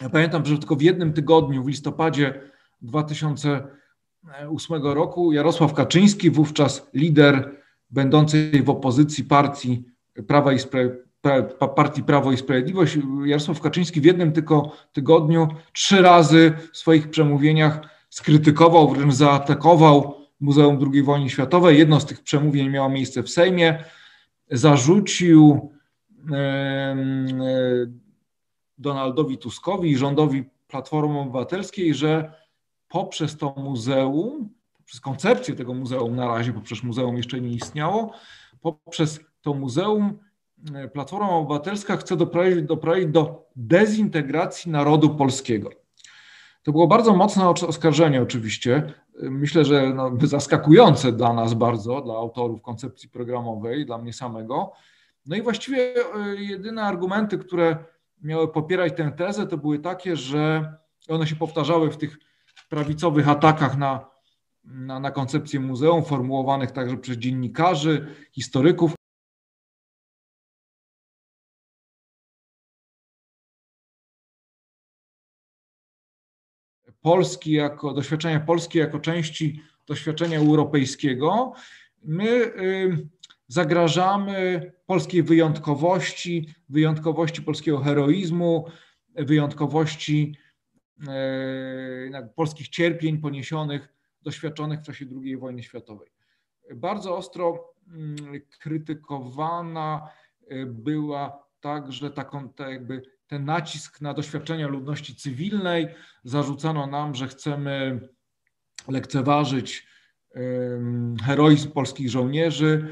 [0.00, 2.40] Ja pamiętam, że tylko w jednym tygodniu, w listopadzie
[2.82, 7.56] 2008 roku, Jarosław Kaczyński, wówczas lider
[7.90, 9.84] będącej w opozycji partii
[10.26, 10.58] Prawa i
[11.76, 17.80] Partii Prawo i Sprawiedliwość, Jarosław Kaczyński w jednym tylko tygodniu trzy razy w swoich przemówieniach
[18.10, 21.78] skrytykował, wręcz zaatakował Muzeum II wojny światowej.
[21.78, 23.84] Jedno z tych przemówień miało miejsce w Sejmie.
[24.50, 25.72] Zarzucił
[28.78, 32.32] Donaldowi Tuskowi i rządowi Platformy Obywatelskiej, że
[32.88, 38.12] poprzez to muzeum, poprzez koncepcję tego muzeum na razie, poprzez muzeum jeszcze nie istniało,
[38.60, 40.18] poprzez to muzeum
[40.74, 45.70] e, Platforma Obywatelska chce doprowadzić, doprowadzić do dezintegracji narodu polskiego.
[46.62, 48.92] To było bardzo mocne oskarżenie oczywiście.
[49.22, 54.72] Myślę, że no, zaskakujące dla nas bardzo, dla autorów koncepcji programowej, dla mnie samego.
[55.26, 57.84] No i właściwie e, jedyne argumenty, które
[58.22, 60.74] miały popierać tę tezę, to były takie, że
[61.08, 62.18] one się powtarzały w tych
[62.68, 64.10] prawicowych atakach na,
[64.64, 68.94] na, na koncepcję muzeum, formułowanych także przez dziennikarzy, historyków.
[77.00, 81.52] Polski jako doświadczenia Polski jako części doświadczenia europejskiego.
[82.02, 82.52] My
[83.48, 88.66] zagrażamy polskiej wyjątkowości, wyjątkowości polskiego heroizmu,
[89.14, 90.36] wyjątkowości
[91.08, 93.88] e, polskich cierpień poniesionych,
[94.22, 96.08] doświadczonych w czasie II wojny światowej.
[96.74, 98.16] Bardzo ostro mm,
[98.60, 100.08] krytykowana
[100.48, 105.86] e, była także ta, ta jakby ten nacisk na doświadczenia ludności cywilnej.
[106.24, 108.08] Zarzucano nam, że chcemy
[108.88, 109.86] lekceważyć
[111.26, 112.88] heroizm polskich żołnierzy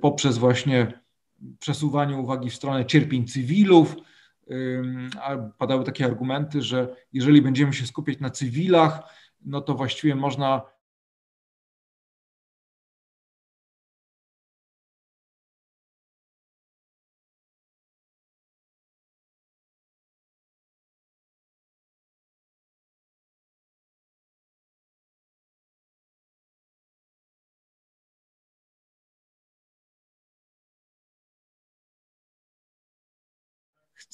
[0.00, 1.00] poprzez właśnie
[1.58, 3.96] przesuwanie uwagi w stronę cierpień cywilów.
[5.58, 9.00] Padały takie argumenty, że jeżeli będziemy się skupiać na cywilach,
[9.44, 10.62] no to właściwie można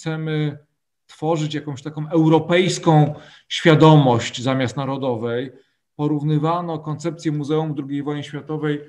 [0.01, 0.59] chcemy
[1.07, 3.15] tworzyć jakąś taką europejską
[3.49, 5.53] świadomość zamiast narodowej,
[5.97, 8.81] porównywano koncepcję Muzeum II wojny światowej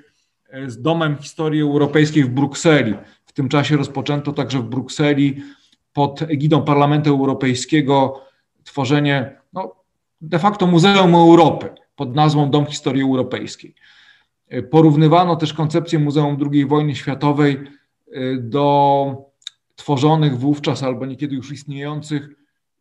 [0.49, 2.93] e, z Domem Historii Europejskiej w Brukseli.
[3.25, 5.43] W tym czasie rozpoczęto także w Brukseli
[5.93, 8.21] pod egidą Parlamentu Europejskiego
[8.63, 9.75] tworzenie no,
[10.21, 13.75] de facto Muzeum Europy pod nazwą Dom Historii Europejskiej.
[14.47, 17.57] E, porównywano też koncepcję Muzeum II wojny światowej
[18.11, 19.30] e, do
[19.81, 22.29] tworzonych wówczas albo niekiedy już istniejących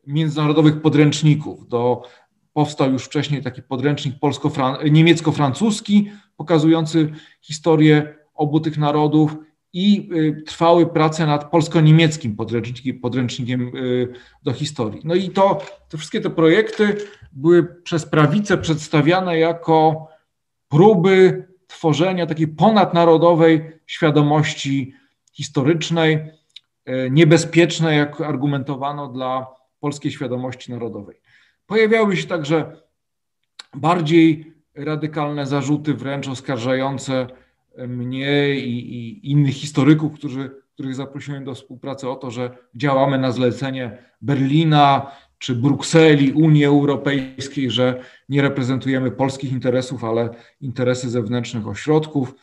[0.06, 1.68] międzynarodowych podręczników.
[1.68, 2.02] Do,
[2.52, 4.14] powstał już wcześniej taki podręcznik
[4.90, 9.36] niemiecko-francuski pokazujący historię obu tych narodów
[9.72, 14.08] i y, trwały prace nad polsko-niemieckim podręcznikiem, podręcznikiem y,
[14.42, 15.00] do historii.
[15.04, 16.96] No i to, te wszystkie te projekty
[17.32, 20.08] były przez prawicę przedstawiane jako
[20.68, 24.94] próby tworzenia takiej ponadnarodowej świadomości
[25.32, 26.39] historycznej,
[27.10, 29.46] niebezpieczne, jak argumentowano, dla
[29.80, 31.20] polskiej świadomości narodowej.
[31.66, 32.76] Pojawiały się także
[33.74, 37.26] bardziej radykalne zarzuty, wręcz oskarżające
[37.88, 43.32] mnie i, i innych historyków, którzy, których zaprosiłem do współpracy o to, że działamy na
[43.32, 52.34] zlecenie Berlina czy Brukseli, Unii Europejskiej, że nie reprezentujemy polskich interesów, ale interesy zewnętrznych ośrodków.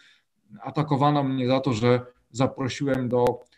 [0.61, 3.56] Atakowano mnie za to, że zaprosiłem do E,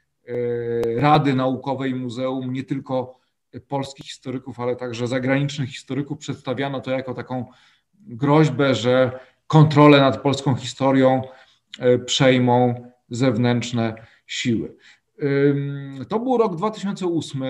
[0.95, 3.19] Rady Naukowej Muzeum nie tylko
[3.67, 6.17] polskich historyków, ale także zagranicznych historyków.
[6.17, 7.45] Przedstawiano to jako taką
[7.93, 11.21] groźbę, że kontrolę nad polską historią
[11.79, 13.95] e, przejmą zewnętrzne
[14.27, 14.75] siły.
[16.09, 17.43] To był rok 2008.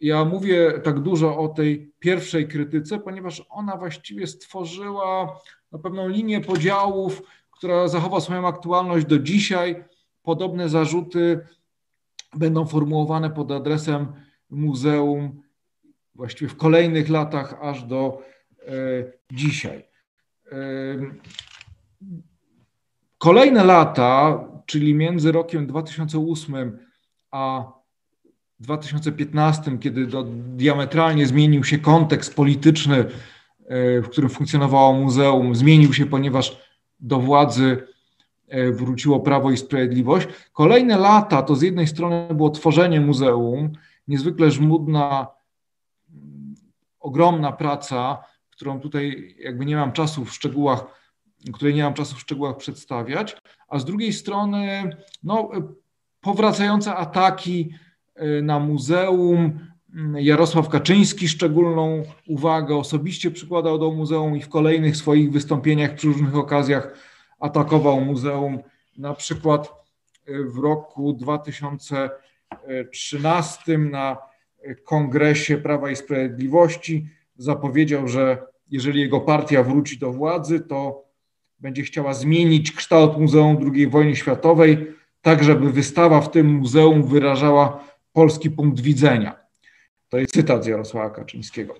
[0.00, 5.40] Ja mówię tak dużo o tej pierwszej krytyce, ponieważ ona właściwie stworzyła
[5.72, 9.84] no, pewną linię podziałów, która zachowa swoją aktualność do dzisiaj.
[10.22, 11.40] Podobne zarzuty
[12.36, 14.06] będą formułowane pod adresem
[14.50, 15.42] muzeum
[16.14, 18.22] właściwie w kolejnych latach aż do
[18.66, 18.72] e,
[19.32, 19.84] dzisiaj.
[20.52, 20.56] E,
[23.18, 26.78] kolejne lata, czyli między rokiem 2008
[27.30, 27.72] a
[28.60, 33.04] 2015, kiedy do, diametralnie zmienił się kontekst polityczny, e,
[34.02, 36.58] w którym funkcjonowało muzeum, zmienił się, ponieważ
[37.00, 37.86] do władzy
[38.72, 40.28] wróciło Prawo i Sprawiedliwość.
[40.52, 43.72] Kolejne lata to z jednej strony było tworzenie muzeum,
[44.08, 45.26] niezwykle żmudna,
[47.00, 48.18] ogromna praca,
[48.50, 50.84] którą tutaj jakby nie mam czasu w szczegółach,
[51.52, 53.36] której nie mam czasu w szczegółach przedstawiać,
[53.68, 54.90] a z drugiej strony
[55.22, 55.50] no,
[56.20, 57.70] powracające ataki
[58.14, 59.60] e, na muzeum.
[59.94, 66.06] Mm, Jarosław Kaczyński szczególną uwagę osobiście przykładał do muzeum i w kolejnych swoich wystąpieniach przy
[66.06, 66.94] różnych okazjach
[67.38, 68.58] atakował muzeum.
[68.98, 69.72] Na przykład
[70.28, 74.16] y, w roku 2013 na
[74.84, 81.08] Kongresie Prawa i Sprawiedliwości zapowiedział, że jeżeli jego partia wróci do władzy, to
[81.60, 87.84] będzie chciała zmienić kształt Muzeum II wojny światowej, tak żeby wystawa w tym muzeum wyrażała
[88.12, 89.36] polski punkt widzenia.
[90.08, 91.74] To jest cytat z Jarosława Kaczyńskiego.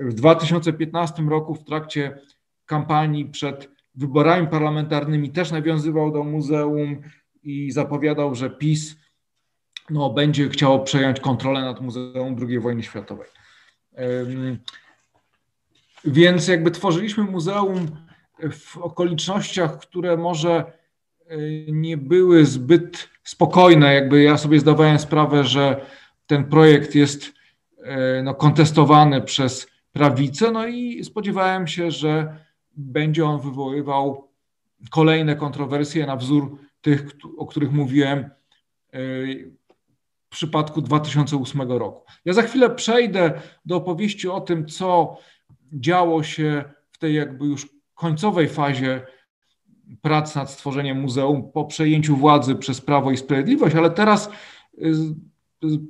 [0.00, 2.18] W 2015 roku w trakcie
[2.66, 3.68] kampanii przed
[4.00, 7.02] wyborami parlamentarnymi też nawiązywał do muzeum
[7.42, 8.96] i zapowiadał, że PiS
[9.90, 13.28] no, będzie chciało przejąć kontrolę nad Muzeum II wojny światowej.
[16.04, 17.86] Więc jakby tworzyliśmy muzeum
[18.52, 20.72] w okolicznościach, które może
[21.32, 23.94] y, nie były zbyt spokojne.
[23.94, 25.86] Jakby ja sobie zdawałem sprawę, że
[26.26, 27.32] ten projekt jest y,
[28.22, 32.36] no, kontestowany przez prawicę, no i spodziewałem się, że
[32.80, 34.30] będzie on wywoływał
[34.90, 37.06] kolejne kontrowersje na wzór tych,
[37.38, 38.30] o których mówiłem e,
[40.20, 42.04] w przypadku 2008 roku.
[42.24, 43.32] Ja za chwilę przejdę
[43.64, 45.18] do opowieści o tym, co
[45.72, 49.06] działo się w tej jakby już końcowej fazie
[50.02, 54.30] prac nad stworzeniem muzeum po przejęciu władzy przez Prawo i Sprawiedliwość, ale teraz
[54.78, 54.86] e,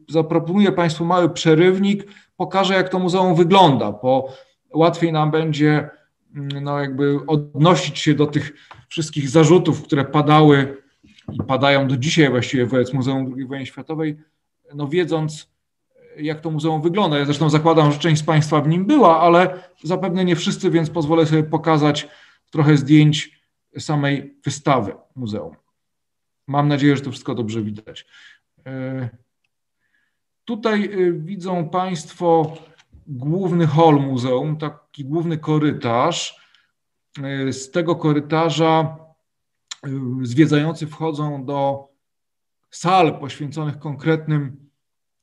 [0.08, 4.28] zaproponuję Państwu mały przerywnik, pokażę jak to muzeum wygląda, bo
[4.74, 5.90] łatwiej nam będzie
[6.34, 8.52] no jakby odnosić się do tych
[8.88, 10.82] wszystkich zarzutów, które padały
[11.32, 14.16] i padają do dzisiaj właściwie wobec Muzeum II Wojny Światowej,
[14.74, 15.50] no wiedząc
[16.16, 17.18] jak to muzeum wygląda.
[17.18, 20.90] Ja zresztą zakładam, że część z Państwa w nim była, ale zapewne nie wszyscy, więc
[20.90, 22.08] pozwolę sobie pokazać
[22.50, 23.40] trochę zdjęć
[23.78, 25.56] samej wystawy muzeum.
[26.46, 28.06] Mam nadzieję, że to wszystko dobrze widać.
[28.66, 29.08] E,
[30.44, 32.56] tutaj e, widzą Państwo
[33.06, 36.40] główny hol muzeum, taki główny korytarz.
[37.22, 38.96] E, z tego korytarza
[40.22, 41.88] zwiedzający wchodzą do
[42.70, 44.70] sal poświęconych konkretnym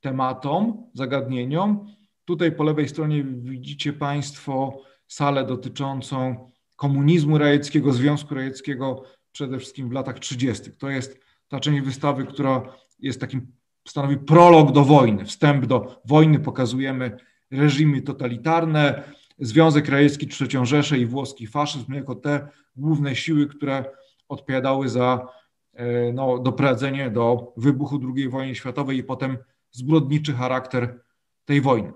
[0.00, 1.86] tematom, zagadnieniom.
[2.24, 9.92] Tutaj po lewej stronie widzicie Państwo salę dotyczącą komunizmu radzieckiego, Związku Radzieckiego przede wszystkim w
[9.92, 10.72] latach 30.
[10.72, 12.62] To jest ta część wystawy, która
[12.98, 13.52] jest takim,
[13.88, 16.38] stanowi prolog do wojny, wstęp do wojny.
[16.38, 17.16] Pokazujemy
[17.50, 19.02] reżimy totalitarne,
[19.38, 23.84] Związek Radziecki, Trzecią Rzeszę i włoski faszyzm jako te główne siły, które
[24.28, 25.28] odpowiadały za
[25.74, 29.38] e, no, doprowadzenie do wybuchu II wojny światowej i potem
[29.70, 31.00] zbrodniczy charakter
[31.44, 31.92] tej wojny.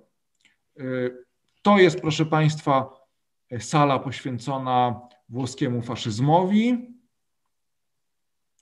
[0.78, 0.82] E,
[1.62, 2.90] to jest, proszę Państwa,
[3.58, 6.94] sala poświęcona włoskiemu faszyzmowi.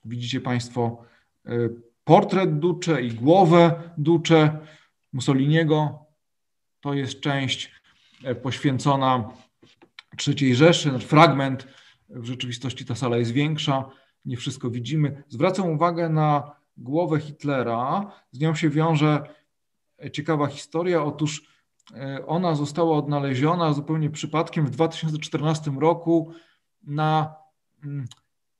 [0.04, 1.02] Widzicie Państwo
[1.46, 1.50] e,
[2.04, 4.58] portret Duce i głowę Duce
[5.12, 6.09] Mussoliniego.
[6.80, 7.70] To jest część
[8.24, 9.30] e, poświęcona
[10.26, 11.66] III Rzeszy, znaczy fragment.
[12.08, 13.84] W rzeczywistości ta sala jest większa,
[14.24, 15.22] nie wszystko widzimy.
[15.28, 18.12] Zwracam uwagę na głowę Hitlera.
[18.32, 19.22] Z nią się wiąże
[20.12, 21.04] ciekawa historia.
[21.04, 21.42] Otóż
[21.94, 26.32] e, ona została odnaleziona zupełnie przypadkiem w 2014 roku
[26.82, 27.34] na
[27.84, 28.04] mm,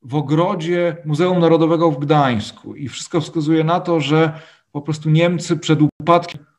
[0.02, 4.40] w ogrodzie Muzeum Narodowego w Gdańsku i wszystko wskazuje na to, że
[4.72, 6.49] po prostu Niemcy przed upadkiem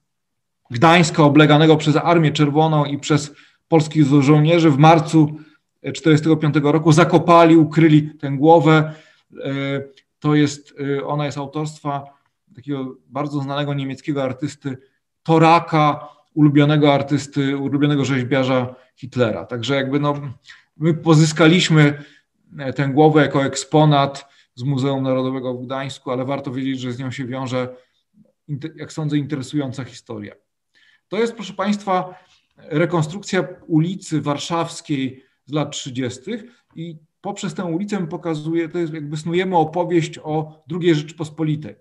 [0.71, 3.36] Gdańska obleganego przez Armię Czerwoną i przez
[3.67, 5.25] polskich żołnierzy w marcu
[5.81, 8.93] 1945 roku zakopali, ukryli tę głowę.
[9.43, 9.51] E,
[10.19, 12.03] to jest, e, ona jest autorstwa
[12.55, 14.77] takiego bardzo znanego niemieckiego artysty
[15.23, 19.45] Toraka, ulubionego artysty, ulubionego rzeźbiarza Hitlera.
[19.45, 20.13] Także jakby no,
[20.77, 22.03] my pozyskaliśmy
[22.60, 26.99] E, tę głowę jako eksponat z Muzeum Narodowego w Gdańsku, ale warto wiedzieć, że z
[26.99, 27.75] nią się wiąże,
[28.75, 30.36] jak sądzę, interesująca historia.
[31.12, 32.24] To jest, proszę Państwa,
[32.58, 36.21] rekonstrukcja ulicy Warszawskiej z lat 30.
[36.76, 41.76] i poprzez tę ulicę pokazuje, to jest jakby snujemy opowieść o II Rzeczypospolitej.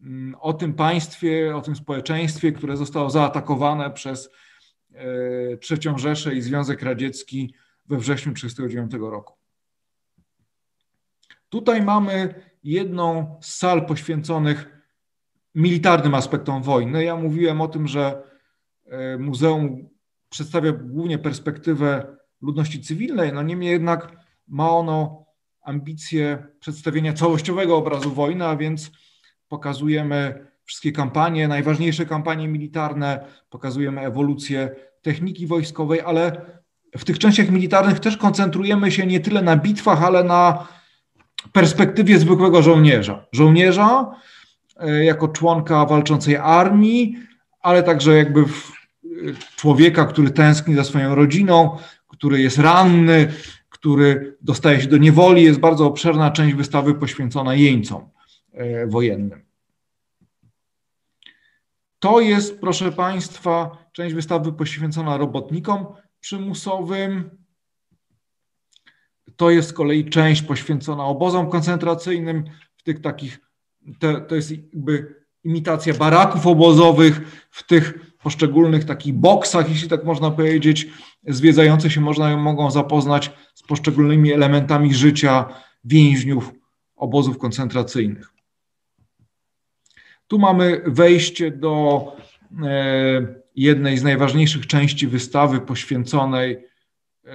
[0.00, 4.30] Mm, o tym państwie, o tym społeczeństwie, które zostało zaatakowane przez
[4.94, 5.04] e,
[5.70, 7.54] III Rzeszę i Związek Radziecki
[7.86, 9.34] we wrześniu 1939 roku.
[11.48, 14.82] Tutaj mamy jedną z sal poświęconych
[15.54, 17.04] militarnym aspektom wojny.
[17.04, 18.31] Ja mówiłem o tym, że
[19.18, 19.88] muzeum
[20.28, 24.12] przedstawia głównie perspektywę ludności cywilnej, no niemniej jednak
[24.48, 25.24] ma ono
[25.62, 28.90] ambicje przedstawienia całościowego obrazu wojny, a więc
[29.48, 36.46] pokazujemy wszystkie kampanie, najważniejsze kampanie militarne, pokazujemy ewolucję techniki wojskowej, ale
[36.96, 40.68] w tych częściach militarnych też koncentrujemy się nie tyle na bitwach, ale na
[41.52, 43.26] perspektywie zwykłego żołnierza.
[43.32, 44.10] Żołnierza
[44.76, 47.16] e, jako członka walczącej armii,
[47.60, 48.44] ale także jakby e,
[49.56, 53.32] człowieka, który tęskni za swoją rodziną, który jest ranny,
[53.68, 55.42] który dostaje się do niewoli.
[55.42, 58.10] Jest bardzo obszerna część wystawy poświęcona jeńcom
[58.52, 59.42] e, wojennym.
[61.98, 65.86] To jest, proszę Państwa, część wystawy poświęcona robotnikom
[66.20, 67.30] przymusowym,
[69.36, 72.44] to jest z kolei część poświęcona obozom koncentracyjnym,
[72.76, 73.40] w tych takich,
[74.28, 80.88] to jest jakby imitacja baraków obozowych, w tych poszczególnych takich boksach, jeśli tak można powiedzieć,
[81.28, 85.48] zwiedzający się można mogą zapoznać z poszczególnymi elementami życia
[85.84, 86.52] więźniów
[86.96, 88.28] obozów koncentracyjnych.
[90.26, 92.02] Tu mamy wejście do
[92.62, 96.64] e, jednej z najważniejszych części wystawy poświęconej
[97.24, 97.30] e,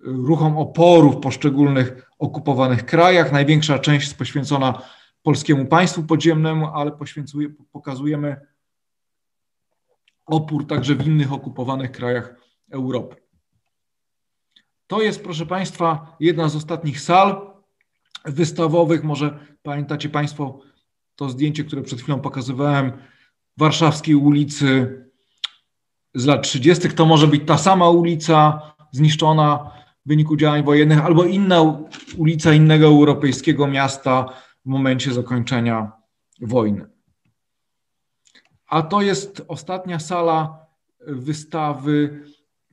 [0.00, 3.32] ruchom oporu w poszczególnych okupowanych krajach.
[3.32, 4.82] Największa część jest poświęcona
[5.22, 6.92] polskiemu państwu podziemnemu, ale
[7.72, 8.36] pokazujemy
[10.26, 12.34] opór także w innych okupowanych krajach
[12.70, 13.16] Europy.
[14.86, 17.50] To jest, proszę Państwa, jedna z ostatnich sal
[18.24, 19.04] wystawowych.
[19.04, 20.60] Może pamiętacie Państwo
[21.16, 22.92] to zdjęcie, które przed chwilą pokazywałem
[23.56, 24.98] warszawskiej ulicy
[26.14, 26.88] z lat 30.
[26.88, 28.60] To może być ta sama ulica
[28.92, 29.70] zniszczona
[30.06, 34.28] w wyniku działań wojennych, albo inna ulica innego europejskiego miasta
[34.64, 35.92] w momencie zakończenia
[36.40, 36.95] wojny.
[38.66, 40.66] A to jest ostatnia sala
[41.06, 42.24] wystawy.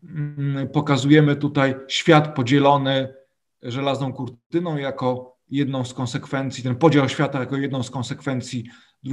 [0.04, 3.14] Mm, pokazujemy tutaj świat podzielony
[3.62, 8.66] żelazną kurtyną jako jedną z konsekwencji, ten podział świata jako jedną z konsekwencji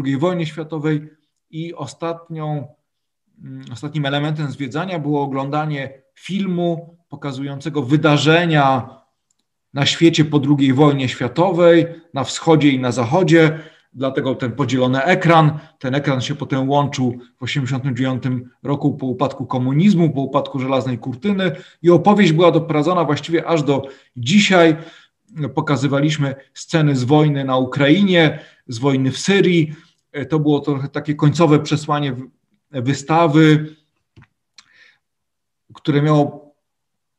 [0.05, 1.11] II wojny światowej
[1.51, 2.74] i ostatnią,
[3.45, 9.01] mm, ostatnim elementem zwiedzania było oglądanie filmu pokazującego wydarzenia
[9.74, 13.59] na świecie po II wojnie światowej, na wschodzie i na zachodzie.
[13.93, 18.22] Dlatego ten podzielony ekran, ten ekran się potem łączył w 1989
[18.62, 23.82] roku po upadku komunizmu, po upadku żelaznej kurtyny i opowieść była doprowadzona właściwie aż do
[24.16, 24.76] dzisiaj.
[25.55, 29.74] Pokazywaliśmy sceny z wojny na Ukrainie, z wojny w Syrii.
[30.28, 32.16] To było trochę takie końcowe przesłanie
[32.70, 33.76] wystawy,
[35.74, 36.55] które miało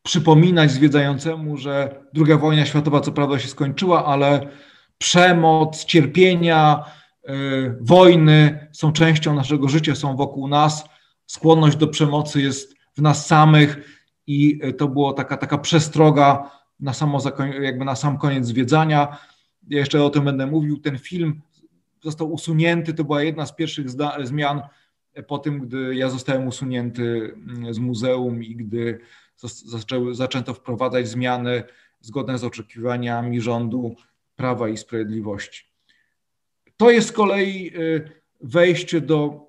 [0.04, 4.48] przypominać zwiedzającemu, że II wojna światowa co prawda się skończyła, ale
[5.02, 6.86] przemoc, cierpienia,
[7.30, 10.84] y, wojny są częścią naszego życia, są wokół nas.
[11.26, 13.78] Skłonność do przemocy jest w nas samych
[14.28, 17.20] i to była taka, taka przestroga na, samo,
[17.62, 19.18] jakby na sam koniec zwiedzania.
[19.68, 20.78] Ja jeszcze o tym będę mówił.
[20.78, 21.42] Ten film
[22.04, 23.88] został usunięty, to była jedna z pierwszych
[24.24, 24.62] zmian
[25.28, 27.36] po tym, gdy ja zostałem usunięty
[27.72, 29.00] z muzeum i gdy
[29.66, 31.64] zaczęły, zaczęto wprowadzać zmiany
[32.02, 33.96] zgodne z oczekiwaniami rządu
[34.36, 35.64] Prawa i Sprawiedliwości.
[36.78, 38.12] To jest z kolei y,
[38.42, 39.48] wejście do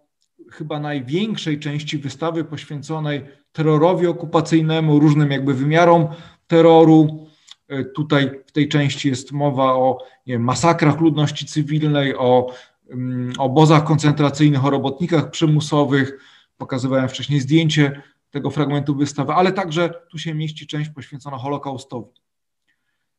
[0.50, 6.08] chyba największej części wystawy poświęconej terrorowi okupacyjnemu, różnym jakby wymiarom
[6.46, 7.26] terroru.
[7.72, 12.54] Y, tutaj w tej części jest mowa o wiem, masakrach ludności cywilnej, o
[12.90, 16.18] um, obozach koncentracyjnych, o robotnikach przymusowych.
[16.56, 22.10] Pokazywałem wcześniej zdjęcie tego fragmentu wystawy, ale także tu się mieści część poświęcona Holokaustowi.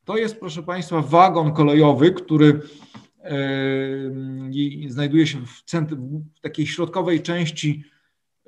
[0.06, 2.62] To jest, proszę Państwa, wagon kolejowy, który
[4.88, 5.64] znajduje się w,
[6.36, 7.84] w takiej środkowej części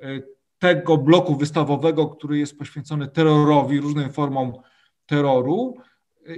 [0.00, 0.20] e,
[0.58, 4.52] tego bloku wystawowego, który jest poświęcony terrorowi, różnym formom
[5.06, 5.76] terroru.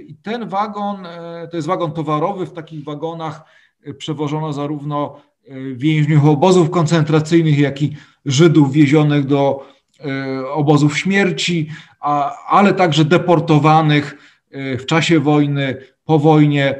[0.07, 3.41] I ten wagon, e, to jest wagon towarowy, w takich wagonach
[3.83, 5.21] e, przewożono zarówno
[5.73, 7.95] więźniów obozów koncentracyjnych, jak i
[8.25, 9.65] Żydów wiezionych do
[10.53, 11.69] obozów śmierci,
[12.49, 16.79] ale także deportowanych w czasie wojny, po wojnie.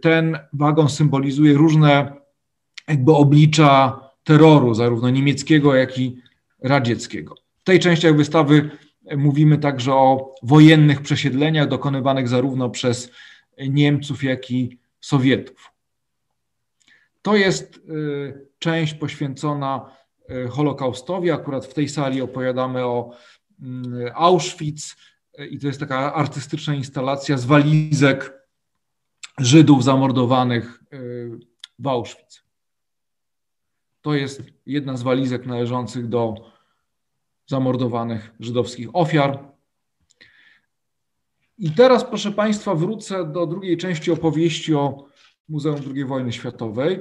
[0.00, 2.12] Ten wagon symbolizuje różne
[2.88, 6.16] jakby oblicza terroru, zarówno niemieckiego, jak i
[6.62, 7.34] radzieckiego.
[7.58, 8.70] W tej części wystawy
[9.16, 13.10] mówimy także o wojennych przesiedleniach dokonywanych zarówno przez
[13.68, 15.72] Niemców, jak i Sowietów.
[17.22, 17.80] To jest
[18.58, 19.90] część poświęcona
[20.50, 21.30] Holokaustowi.
[21.30, 23.10] Akurat w tej sali opowiadamy o
[23.62, 24.96] mm, Auschwitz,
[25.38, 28.42] i to jest taka artystyczna instalacja z walizek
[29.38, 31.30] Żydów zamordowanych y,
[31.78, 32.44] w Auschwitz.
[34.00, 36.34] To jest jedna z walizek należących do
[37.46, 39.52] zamordowanych żydowskich ofiar.
[41.58, 45.06] I teraz, proszę Państwa, wrócę do drugiej części opowieści o
[45.48, 47.00] Muzeum II wojny światowej.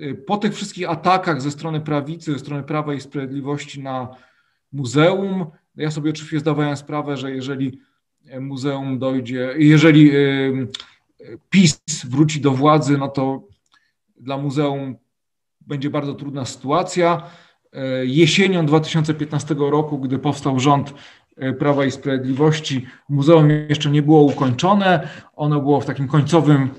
[0.00, 4.16] Y, po tych wszystkich atakach ze strony prawicy, ze strony Prawa i Sprawiedliwości na
[4.72, 5.46] muzeum,
[5.82, 7.80] ja sobie oczywiście zdawałem sprawę, że jeżeli
[8.40, 10.10] muzeum dojdzie, jeżeli
[11.50, 13.42] PiS wróci do władzy, no to
[14.20, 14.96] dla muzeum
[15.60, 17.22] będzie bardzo trudna sytuacja.
[17.72, 20.94] E, jesienią 2015 roku, gdy powstał rząd
[21.36, 25.08] e, Prawa i Sprawiedliwości, muzeum jeszcze nie było ukończone.
[25.36, 26.70] Ono było w takim końcowym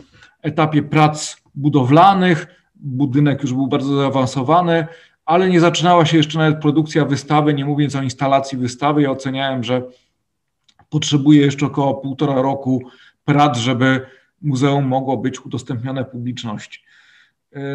[0.42, 2.48] etapie prac budowlanych.
[2.76, 4.88] Budynek już był bardzo zaawansowany
[5.30, 9.02] ale nie zaczynała się jeszcze nawet produkcja wystawy, nie mówiąc o instalacji wystawy.
[9.02, 9.82] Ja oceniałem, że
[10.90, 12.84] potrzebuje jeszcze około półtora roku
[13.26, 14.02] prac, żeby
[14.42, 16.84] muzeum mogło być udostępnione publiczności.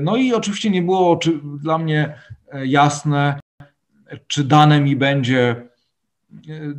[0.03, 1.19] No i oczywiście nie było
[1.61, 2.15] dla mnie
[2.53, 3.41] e, jasne,
[4.27, 5.67] czy dane mi będzie e,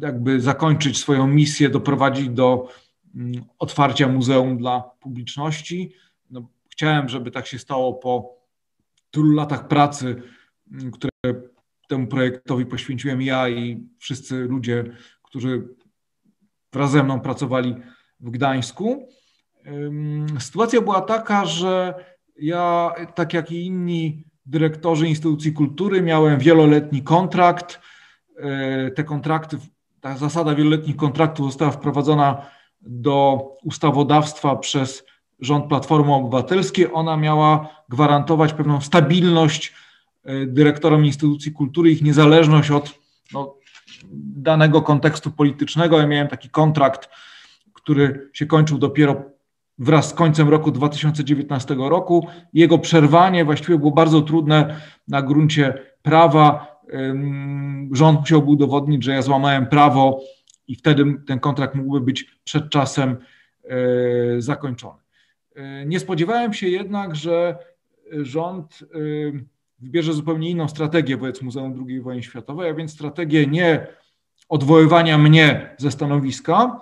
[0.01, 2.69] jakby zakończyć swoją misję, doprowadzić do
[3.15, 5.93] mm, otwarcia muzeum dla publiczności.
[6.31, 8.35] No, chciałem, żeby tak się stało po
[9.11, 10.21] tylu latach pracy
[10.93, 11.11] które
[11.87, 14.83] temu projektowi poświęciłem ja i wszyscy ludzie,
[15.23, 15.67] którzy
[16.73, 17.75] wraz ze mną pracowali
[18.19, 19.07] w Gdańsku.
[20.39, 21.93] Sytuacja była taka, że
[22.39, 27.79] ja, tak jak i inni dyrektorzy instytucji kultury, miałem wieloletni kontrakt.
[28.37, 29.57] E, te kontrakty,
[30.01, 32.45] ta zasada wieloletnich kontraktów została wprowadzona
[32.81, 35.05] do ustawodawstwa przez
[35.39, 36.93] rząd Platformy Obywatelskiej.
[36.93, 39.73] Ona miała gwarantować pewną stabilność
[40.47, 42.99] dyrektorom instytucji kultury, ich niezależność od
[43.33, 43.55] no,
[44.35, 45.99] danego kontekstu politycznego.
[45.99, 47.09] Ja miałem taki kontrakt,
[47.73, 49.23] który się kończył dopiero
[49.77, 52.27] wraz z końcem roku 2019 roku.
[52.53, 56.75] Jego przerwanie właściwie było bardzo trudne na gruncie prawa.
[57.91, 60.21] Rząd musiał udowodnić, że ja złamałem prawo
[60.67, 63.17] i wtedy ten kontrakt mógłby być przed czasem
[63.63, 63.77] e,
[64.41, 64.99] zakończony.
[65.55, 67.57] E, nie spodziewałem się jednak, że
[68.11, 68.97] rząd e,
[69.79, 73.87] wybierze zupełnie inną strategię wobec Muzeum II Wojny Światowej, a więc strategię nie
[74.49, 76.79] odwoływania mnie ze stanowiska,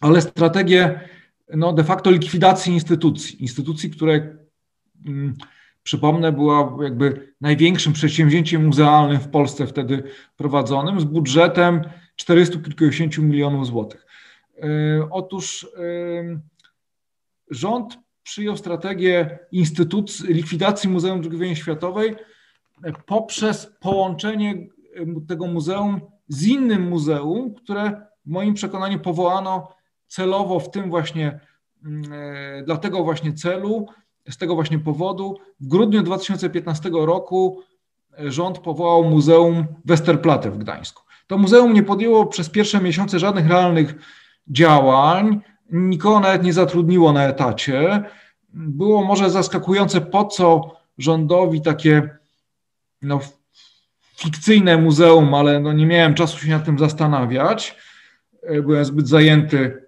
[0.00, 1.00] ale strategię
[1.54, 3.42] no, de facto likwidacji instytucji.
[3.42, 4.36] Instytucji, które
[5.06, 5.34] mm,
[5.82, 10.02] przypomnę, była jakby największym przedsięwzięciem muzealnym w Polsce wtedy
[10.36, 11.82] prowadzonym z budżetem
[12.16, 14.06] 400 kilkudziesięciu milionów złotych.
[14.62, 14.68] E,
[15.10, 16.40] otóż e,
[17.50, 19.38] rząd przyjął strategię
[20.28, 22.16] likwidacji Muzeum II światowej
[23.06, 24.66] poprzez połączenie
[25.28, 29.68] tego muzeum z innym muzeum, które w moim przekonaniu powołano
[30.06, 31.40] celowo w tym właśnie,
[31.84, 33.86] mm, e, dla tego właśnie celu,
[34.28, 35.38] z tego właśnie powodu.
[35.60, 37.62] W grudniu 2015 roku
[38.18, 41.02] rząd powołał Muzeum Westerplatte w Gdańsku.
[41.26, 43.94] To muzeum nie podjęło przez pierwsze miesiące żadnych realnych
[44.48, 45.40] działań,
[45.72, 48.04] nikogo nawet nie zatrudniło na etacie.
[48.54, 52.18] Było może zaskakujące, po co rządowi takie
[53.02, 53.20] no,
[54.16, 57.76] fikcyjne muzeum, ale no nie miałem czasu się nad tym zastanawiać.
[58.62, 59.86] Byłem zbyt zajęty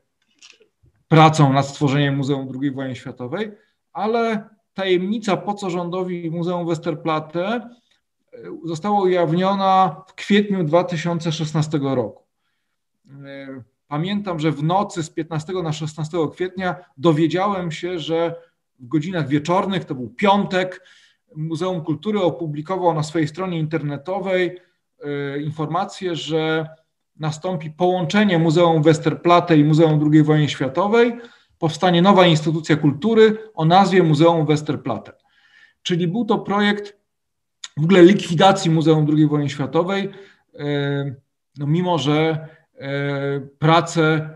[1.09, 3.53] pracą nad stworzeniem Muzeum II Wojny Światowej,
[3.93, 7.70] ale tajemnica, po co rządowi Muzeum Westerplatte,
[8.64, 12.22] została ujawniona w kwietniu 2016 roku.
[13.89, 18.35] Pamiętam, że w nocy z 15 na 16 kwietnia dowiedziałem się, że
[18.78, 20.80] w godzinach wieczornych, to był piątek,
[21.37, 24.59] Muzeum Kultury opublikowało na swojej stronie internetowej
[25.05, 26.68] e, informację, że
[27.16, 31.16] nastąpi połączenie Muzeum Westerplatte i Muzeum II wojny światowej,
[31.59, 35.12] powstanie nowa instytucja kultury o nazwie Muzeum Westerplatte.
[35.82, 36.97] Czyli był to projekt
[37.76, 40.11] w ogóle likwidacji Muzeum II wojny światowej,
[40.59, 41.14] e,
[41.59, 42.49] no mimo że
[43.58, 44.30] prace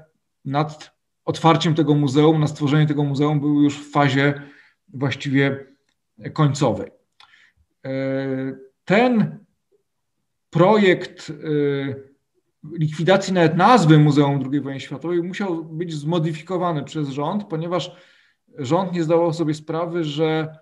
[0.45, 0.91] nad
[1.24, 4.43] otwarciem tego muzeum, na stworzenie tego muzeum były już w fazie
[4.89, 5.66] właściwie
[6.32, 6.91] końcowej.
[7.84, 7.91] E,
[8.84, 9.39] ten
[10.51, 11.32] projekt
[12.72, 17.93] likwidacji nawet nazwy Muzeum II wojny światowej musiał być zmodyfikowany przez rząd, ponieważ
[18.59, 20.59] rząd nie zdawał sobie sprawy, że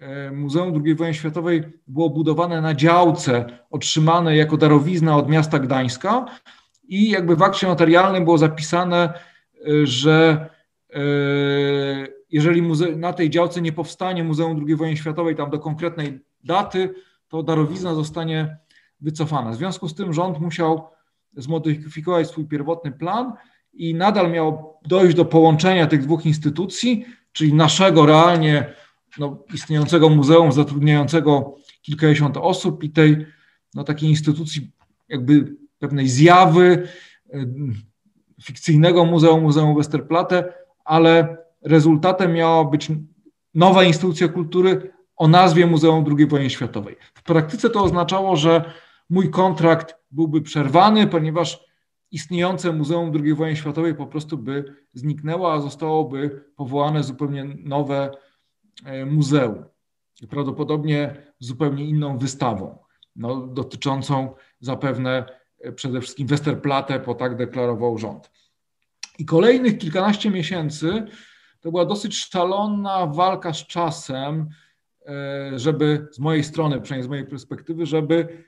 [0.00, 6.26] E, Muzeum II wojny światowej było budowane na działce otrzymanej jako darowizna od miasta Gdańska
[6.88, 9.14] i jakby w akcie notarialnym było zapisane,
[9.68, 10.48] e, że
[10.94, 11.00] e,
[12.30, 12.62] jeżeli
[12.96, 16.94] na tej działce nie powstanie Muzeum II wojny światowej tam do konkretnej daty,
[17.28, 18.58] to darowizna zostanie
[19.00, 19.50] wycofana.
[19.50, 20.88] W związku z tym rząd musiał
[21.36, 23.32] zmodyfikować swój pierwotny plan
[23.72, 28.72] i nadal miał dojść do połączenia tych dwóch instytucji, czyli naszego realnie
[29.18, 33.26] no, istniejącego muzeum zatrudniającego kilkadziesiąt osób i tej
[33.74, 34.70] no, takiej instytucji
[35.08, 36.88] jakby pewnej zjawy
[38.42, 40.52] fikcyjnego muzeum, Muzeum Westerplatte,
[40.84, 42.92] ale rezultatem miała być
[43.54, 46.96] nowa instytucja kultury o nazwie Muzeum II wojny światowej.
[47.14, 48.72] W praktyce to oznaczało, że
[49.10, 51.60] mój kontrakt byłby przerwany, ponieważ
[52.10, 58.10] istniejące Muzeum II wojny światowej po prostu by zniknęło, a zostałoby powołane zupełnie nowe
[58.84, 59.64] E, muzeum.
[60.30, 62.78] Prawdopodobnie zupełnie inną wystawą,
[63.16, 65.24] no, dotyczącą zapewne
[65.72, 68.30] przede wszystkim Westerplatte, bo tak deklarował rząd.
[69.18, 71.06] I kolejnych kilkanaście miesięcy
[71.60, 74.48] to była dosyć szalona walka z czasem,
[75.06, 78.44] e, żeby z mojej strony, przynajmniej z mojej perspektywy, żeby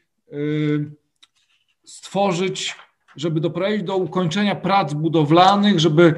[1.85, 2.77] stworzyć,
[3.17, 6.15] żeby doprowadzić do ukończenia prac budowlanych, żeby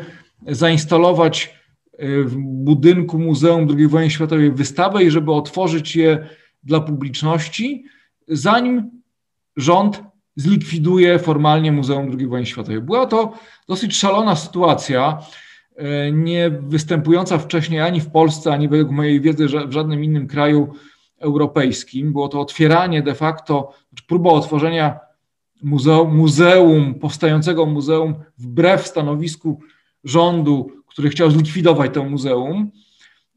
[0.46, 1.58] zainstalować
[2.24, 6.28] w budynku Muzeum II Wojny Światowej wystawę i żeby otworzyć je
[6.62, 7.84] dla publiczności,
[8.28, 8.90] zanim
[9.56, 10.02] rząd
[10.38, 12.80] zlikwiduje formalnie Muzeum II Wojny Światowej.
[12.80, 13.32] Była to
[13.68, 15.18] dosyć szalona sytuacja,
[15.76, 20.74] e, nie występująca wcześniej ani w Polsce, ani według mojej wiedzy w żadnym innym kraju
[21.18, 22.12] europejskim.
[22.12, 23.72] Było to otwieranie de facto,
[24.06, 24.98] próba otworzenia
[25.62, 29.60] muzeum, muzeum powstającego muzeum wbrew stanowisku
[30.04, 32.70] rządu który chciał zlikwidować to muzeum.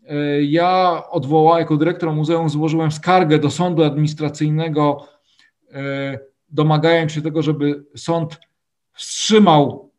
[0.08, 5.08] E, ja odwołałem, jako dyrektor muzeum złożyłem skargę do sądu administracyjnego,
[5.74, 6.20] e,
[6.52, 8.40] domagając się tego, żeby sąd
[8.94, 9.92] wstrzymał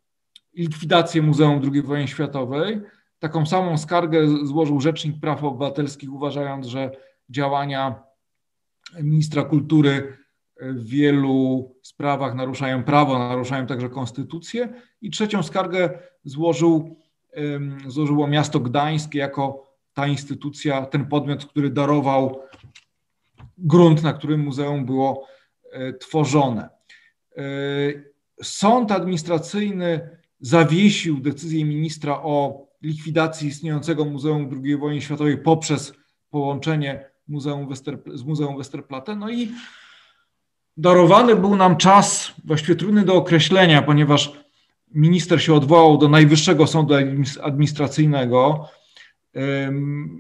[0.55, 2.81] likwidację Muzeum II wojny światowej.
[3.19, 6.91] Taką samą skargę złożył Rzecznik Praw Obywatelskich, uważając, że
[7.29, 8.03] działania
[9.01, 10.17] ministra kultury
[10.61, 14.69] w wielu sprawach naruszają prawo, naruszają także konstytucję.
[15.03, 16.97] I trzecią skargę złożył
[17.87, 22.41] złożyło miasto Gdańsk jako ta instytucja, ten podmiot, który darował
[23.59, 25.27] grunt, na którym muzeum było
[26.01, 26.69] tworzone.
[27.37, 27.43] E,
[28.43, 35.93] sąd administracyjny zawiesił decyzję ministra o likwidacji istniejącego Muzeum II wojny światowej poprzez
[36.31, 37.69] połączenie muzeum
[38.15, 39.17] z Muzeum Westerplatte.
[39.17, 39.49] No i
[40.77, 44.33] darowany był nam czas właściwie trudny do określenia, ponieważ
[44.95, 46.95] minister się odwołał do Najwyższego Sądu
[47.43, 48.69] Administracyjnego.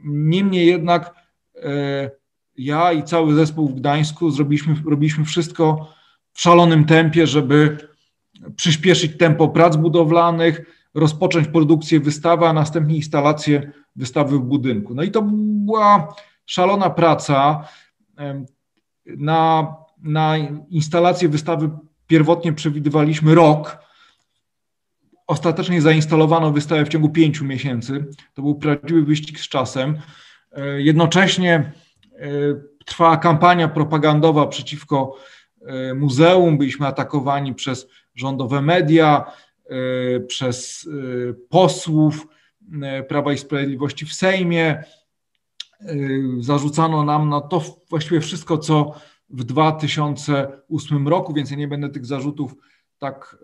[0.04, 1.14] Niemniej jednak
[1.56, 2.10] e,
[2.56, 5.94] ja i cały zespół w Gdańsku zrobiliśmy, robiliśmy wszystko
[6.32, 7.76] w szalonym tempie, żeby
[8.56, 10.60] przyspieszyć tempo prac budowlanych,
[10.94, 14.94] rozpocząć produkcję wystawy, a następnie instalację wystawy w budynku.
[14.94, 16.14] No i to była
[16.46, 17.68] szalona praca.
[19.06, 20.36] Na, na
[20.70, 21.70] instalację wystawy
[22.06, 23.78] pierwotnie przewidywaliśmy rok.
[25.26, 28.06] Ostatecznie zainstalowano wystawę w ciągu pięciu miesięcy.
[28.34, 29.98] To był prawdziwy wyścig z czasem.
[30.52, 31.72] E, jednocześnie
[32.84, 35.16] trwała kampania propagandowa przeciwko
[35.66, 36.58] e, muzeum.
[36.58, 39.32] Byliśmy atakowani przez rządowe media,
[40.26, 40.88] przez
[41.48, 42.26] posłów
[43.08, 44.84] Prawa i Sprawiedliwości w Sejmie.
[46.40, 48.94] Zarzucano nam no to właściwie wszystko, co
[49.30, 52.54] w 2008 roku, więc ja nie będę tych zarzutów
[52.98, 53.36] tak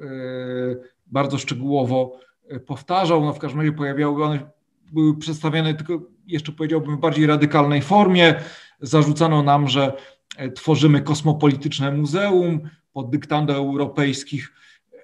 [1.10, 3.24] bardzo szczegółowo e, powtarzał.
[3.24, 4.50] No w każdym razie pojawiały one,
[4.92, 8.34] były przedstawiane tylko jeszcze powiedziałbym w bardziej radykalnej formie.
[8.80, 9.92] Zarzucano nam, że
[10.36, 12.60] e, tworzymy kosmopolityczne muzeum
[12.92, 14.52] pod dyktando europejskich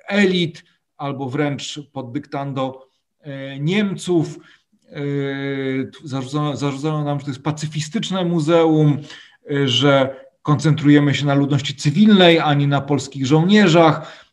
[0.08, 0.64] elit
[0.96, 2.88] albo wręcz pod dyktando
[3.20, 4.38] e, Niemców.
[6.04, 8.98] Zarzucano, zarzucano nam, że to jest pacyfistyczne muzeum,
[9.64, 14.24] że koncentrujemy się na ludności cywilnej, ani na polskich żołnierzach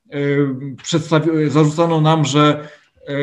[1.48, 2.68] zarzucano nam, że
[3.08, 3.14] e,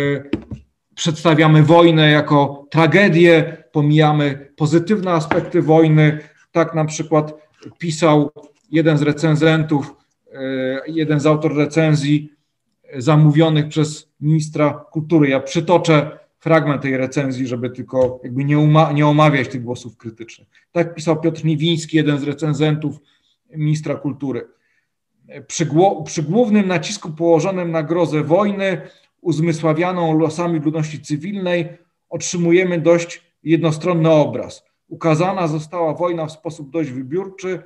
[0.99, 6.18] przedstawiamy wojnę jako tragedię, pomijamy pozytywne aspekty wojny.
[6.53, 7.34] Tak na przykład
[7.78, 8.30] pisał
[8.70, 9.94] jeden z recenzentów,
[10.32, 12.32] e, jeden z autor recenzji
[12.96, 15.28] zamówionych przez ministra kultury.
[15.28, 20.49] Ja przytoczę fragment tej recenzji, żeby tylko jakby nie, uma, nie omawiać tych głosów krytycznych.
[20.72, 22.96] Tak pisał Piotr Niwiński, jeden z recenzentów
[23.51, 24.49] ministra kultury.
[25.46, 25.68] Przy,
[26.05, 28.80] przy głównym nacisku położonym na grozę wojny,
[29.20, 31.68] uzmysławianą losami ludności cywilnej,
[32.08, 34.64] otrzymujemy dość jednostronny obraz.
[34.88, 37.62] Ukazana została wojna w sposób dość wybiórczy,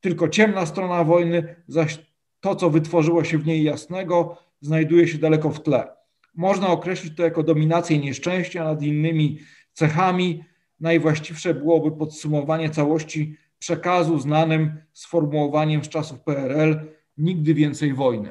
[0.00, 1.98] tylko ciemna strona wojny, zaś
[2.40, 5.88] to, co wytworzyło się w niej jasnego, znajduje się daleko w tle.
[6.34, 9.38] Można określić to jako dominację nieszczęścia nad innymi
[9.72, 10.44] cechami.
[10.80, 16.80] Najwłaściwsze byłoby podsumowanie całości przekazu znanym sformułowaniem z czasów PRL
[17.18, 18.30] nigdy więcej wojny.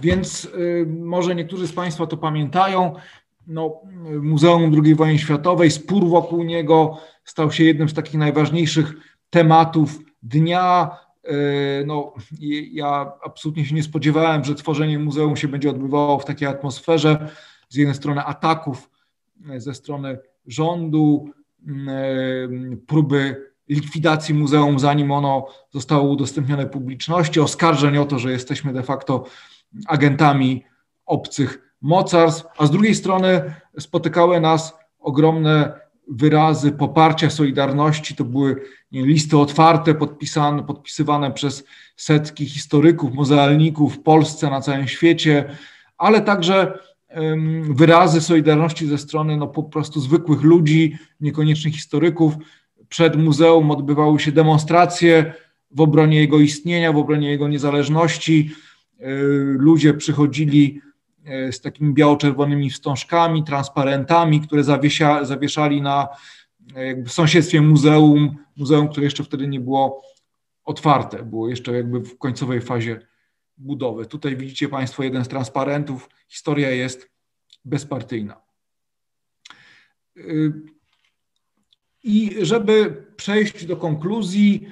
[0.00, 2.94] Więc y, może niektórzy z Państwa to pamiętają.
[3.46, 3.80] No,
[4.22, 8.94] Muzeum II wojny światowej, spór wokół niego stał się jednym z takich najważniejszych
[9.30, 10.90] tematów dnia.
[11.24, 12.14] Y, no,
[12.72, 17.28] ja absolutnie się nie spodziewałem, że tworzenie muzeum się będzie odbywało w takiej atmosferze.
[17.68, 18.90] Z jednej strony ataków
[19.56, 21.30] ze strony rządu,
[21.68, 28.82] y, próby likwidacji muzeum, zanim ono zostało udostępnione publiczności, oskarżeń o to, że jesteśmy de
[28.82, 29.24] facto
[29.86, 30.64] agentami
[31.06, 35.72] obcych mocarstw, a z drugiej strony spotykały nas ogromne
[36.08, 38.14] wyrazy poparcia, solidarności.
[38.14, 38.62] To były
[38.92, 41.64] listy otwarte, podpisane, podpisywane przez
[41.96, 45.56] setki historyków, muzealników w Polsce, na całym świecie,
[45.98, 46.78] ale także
[47.70, 52.34] wyrazy solidarności ze strony no, po prostu zwykłych ludzi, niekoniecznie historyków,
[52.88, 55.34] przed muzeum odbywały się demonstracje
[55.70, 58.50] w obronie jego istnienia, w obronie jego niezależności.
[59.00, 59.10] E,
[59.58, 60.80] ludzie przychodzili
[61.24, 66.08] e, z takimi biało-czerwonymi wstążkami, transparentami, które zawiesia, zawieszali na
[66.74, 70.02] e, w sąsiedztwie muzeum, muzeum, które jeszcze wtedy nie było
[70.64, 73.00] otwarte, było jeszcze jakby w końcowej fazie
[73.56, 74.06] budowy.
[74.06, 76.08] Tutaj widzicie Państwo jeden z transparentów.
[76.28, 77.10] Historia jest
[77.64, 78.40] bezpartyjna.
[82.04, 84.68] I żeby przejść do konkluzji,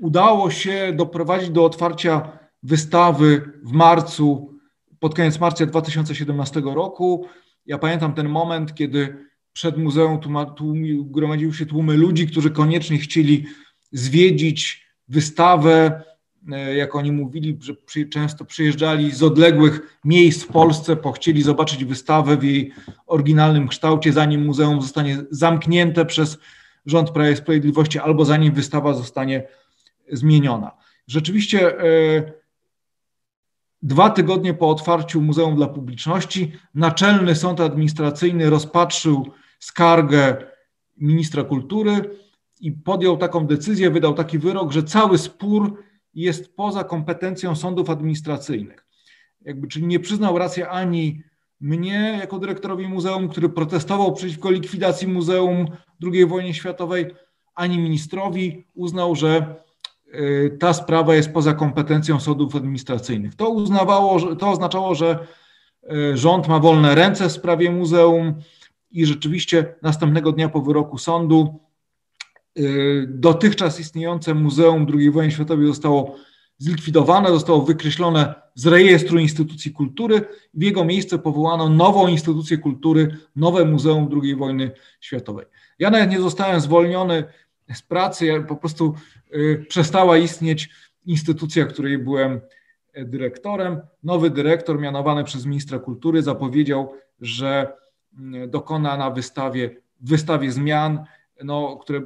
[0.00, 4.54] udało się doprowadzić do otwarcia wystawy w marcu,
[4.98, 7.26] pod koniec marca 2017 roku.
[7.66, 10.20] Ja pamiętam ten moment, kiedy przed muzeum
[10.56, 13.46] tłumi, gromadziły się tłumy ludzi, którzy koniecznie chcieli
[13.92, 16.02] zwiedzić wystawę,
[16.52, 21.42] E, jak oni mówili, że przy, często przyjeżdżali z odległych miejsc w Polsce, bo chcieli
[21.42, 22.72] zobaczyć wystawę w jej
[23.06, 26.38] oryginalnym kształcie, zanim muzeum zostanie zamknięte przez
[26.86, 29.48] rząd Prawa i Sprawiedliwości, albo zanim wystawa zostanie
[30.12, 30.70] zmieniona.
[31.06, 32.32] Rzeczywiście e,
[33.82, 39.26] dwa tygodnie po otwarciu muzeum dla publiczności Naczelny Sąd Administracyjny rozpatrzył
[39.58, 40.36] skargę
[40.96, 42.18] ministra kultury
[42.60, 45.82] i podjął taką decyzję, wydał taki wyrok, że cały spór
[46.14, 48.86] jest poza kompetencją sądów administracyjnych.
[49.40, 51.22] Jakby, czyli nie przyznał racji ani
[51.60, 55.66] mnie jako dyrektorowi muzeum, który protestował przeciwko likwidacji muzeum
[56.02, 57.14] II wojny światowej,
[57.54, 58.64] ani ministrowi.
[58.74, 59.56] Uznał, że
[60.58, 63.34] ta sprawa jest poza kompetencją sądów administracyjnych.
[63.34, 65.26] To, uznawało, to oznaczało, że
[65.92, 68.34] y, rząd ma wolne ręce w sprawie muzeum
[68.90, 71.60] i rzeczywiście następnego dnia po wyroku sądu
[72.58, 76.16] y, dotychczas istniejące Muzeum II wojny światowej zostało
[76.58, 80.24] zlikwidowane, zostało wykreślone z rejestru instytucji kultury.
[80.54, 85.46] W jego miejsce powołano nową instytucję kultury, nowe Muzeum II wojny światowej.
[85.78, 87.24] Ja nawet nie zostałem zwolniony
[87.74, 88.94] z pracy, ja po prostu
[89.34, 90.70] y, przestała istnieć
[91.06, 92.40] instytucja, której byłem
[92.92, 93.80] e, dyrektorem.
[94.02, 97.72] Nowy dyrektor mianowany przez ministra kultury zapowiedział, że
[98.18, 101.04] mm, dokona na wystawie, wystawie zmian,
[101.44, 102.00] no, które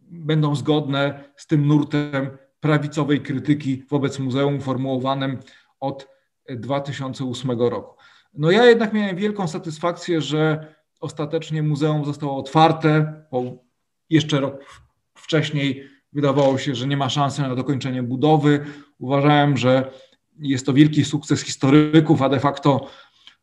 [0.00, 2.30] będą zgodne z tym nurtem
[2.60, 5.38] prawicowej krytyki wobec muzeum formułowanym
[5.80, 6.08] od
[6.48, 7.96] 2008 roku.
[8.34, 13.67] No ja jednak miałem wielką satysfakcję, że ostatecznie muzeum zostało otwarte, bo
[14.10, 14.82] jeszcze rok
[15.14, 18.64] wcześniej wydawało się, że nie ma szansy na dokończenie budowy.
[18.98, 19.90] Uważałem, że
[20.38, 22.90] jest to wielki sukces historyków, a de facto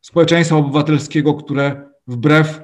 [0.02, 2.62] społeczeństwa obywatelskiego, które wbrew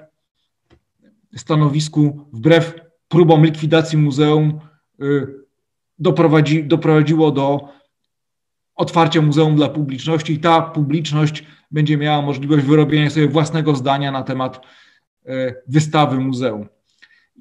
[1.35, 2.75] stanowisku, wbrew
[3.07, 4.59] próbom likwidacji muzeum,
[5.01, 5.27] y,
[5.99, 7.69] doprowadzi, doprowadziło do
[8.75, 14.23] otwarcia muzeum dla publiczności i ta publiczność będzie miała możliwość wyrobienia sobie własnego zdania na
[14.23, 14.65] temat
[15.25, 16.67] e, wystawy muzeum.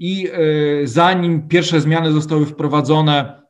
[0.00, 3.42] I e, zanim pierwsze zmiany zostały wprowadzone,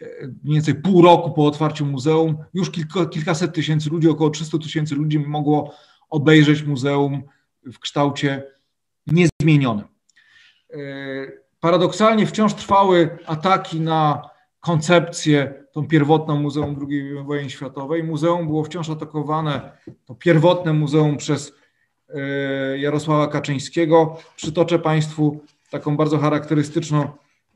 [0.00, 0.06] e,
[0.44, 4.94] mniej więcej pół roku po otwarciu muzeum, już kilka, kilkaset tysięcy ludzi, około 300 tysięcy
[4.94, 5.74] ludzi mogło
[6.10, 7.22] obejrzeć muzeum
[7.64, 8.42] w kształcie
[9.06, 9.84] niezmienionym
[11.66, 18.04] paradoksalnie wciąż trwały ataki na koncepcję, tą pierwotną Muzeum II wojny światowej.
[18.04, 21.52] Muzeum było wciąż atakowane, to pierwotne muzeum przez e,
[22.76, 24.18] Jarosława Kaczyńskiego.
[24.36, 25.40] Przytoczę Państwu
[25.70, 27.08] taką bardzo charakterystyczną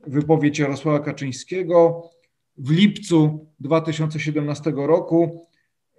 [0.06, 2.10] wypowiedź Jarosława Kaczyńskiego.
[2.58, 5.46] W lipcu 2017 roku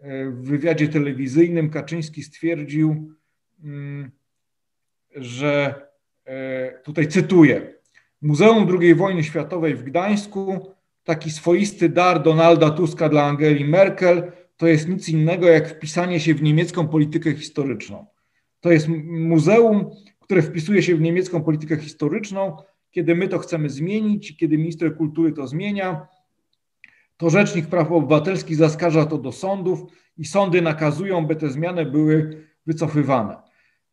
[0.02, 3.16] e, w wywiadzie telewizyjnym Kaczyński stwierdził,
[3.64, 4.12] mm,
[5.16, 5.88] że
[6.26, 7.74] e, tutaj cytuję:
[8.22, 10.72] Muzeum II wojny światowej w Gdańsku,
[11.04, 16.34] taki swoisty dar Donalda Tuska dla Angeli Merkel, to jest nic innego jak wpisanie się
[16.34, 18.06] w niemiecką politykę historyczną.
[18.62, 22.58] To jest muzeum, które wpisuje się w niemiecką politykę historyczną.
[22.92, 26.08] Kiedy my to chcemy zmienić, kiedy minister kultury to zmienia,
[27.18, 29.80] to Rzecznik Praw Obywatelskich zaskarża to do sądów
[30.18, 33.38] i sądy nakazują, by te zmiany były wycofywane.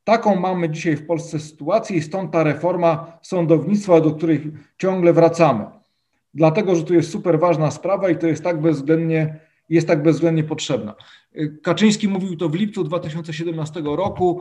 [0.05, 5.65] Taką mamy dzisiaj w Polsce sytuację i stąd ta reforma sądownictwa, do której ciągle wracamy.
[6.35, 10.45] Dlatego, że tu jest super ważna sprawa i to jest tak bezwzględnie, jest tak bezwzględnie
[10.45, 10.95] potrzebna.
[11.63, 14.41] Kaczyński mówił to w lipcu 2017 roku,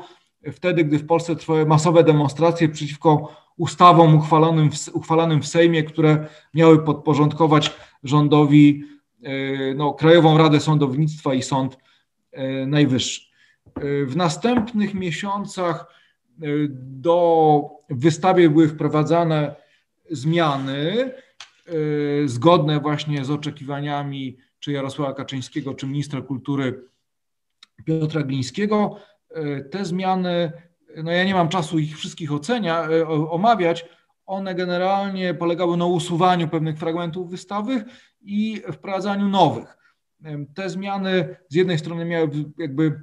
[0.51, 6.27] wtedy, gdy w Polsce trwały masowe demonstracje przeciwko ustawom uchwalonym w, uchwalanym w Sejmie, które
[6.53, 7.71] miały podporządkować
[8.03, 8.83] rządowi
[9.23, 11.77] e, no, Krajową Radę Sądownictwa i Sąd
[12.31, 13.27] e, Najwyższy.
[14.05, 15.85] W następnych miesiącach
[16.41, 16.45] e,
[16.79, 19.55] do wystawy były wprowadzane
[20.11, 21.11] zmiany
[21.65, 21.71] e,
[22.25, 24.37] zgodne właśnie z oczekiwaniami
[24.67, 26.83] czy Jarosława Kaczyńskiego, czy ministra kultury
[27.85, 28.99] Piotra Glińskiego.
[29.29, 30.51] E, te zmiany,
[31.03, 32.87] no ja nie mam czasu ich wszystkich ocenia,
[33.29, 33.85] omawiać,
[34.25, 37.85] one generalnie polegały na usuwaniu pewnych fragmentów wystawy
[38.21, 39.77] i wprowadzaniu nowych.
[40.53, 43.01] Te zmiany z jednej strony miały jakby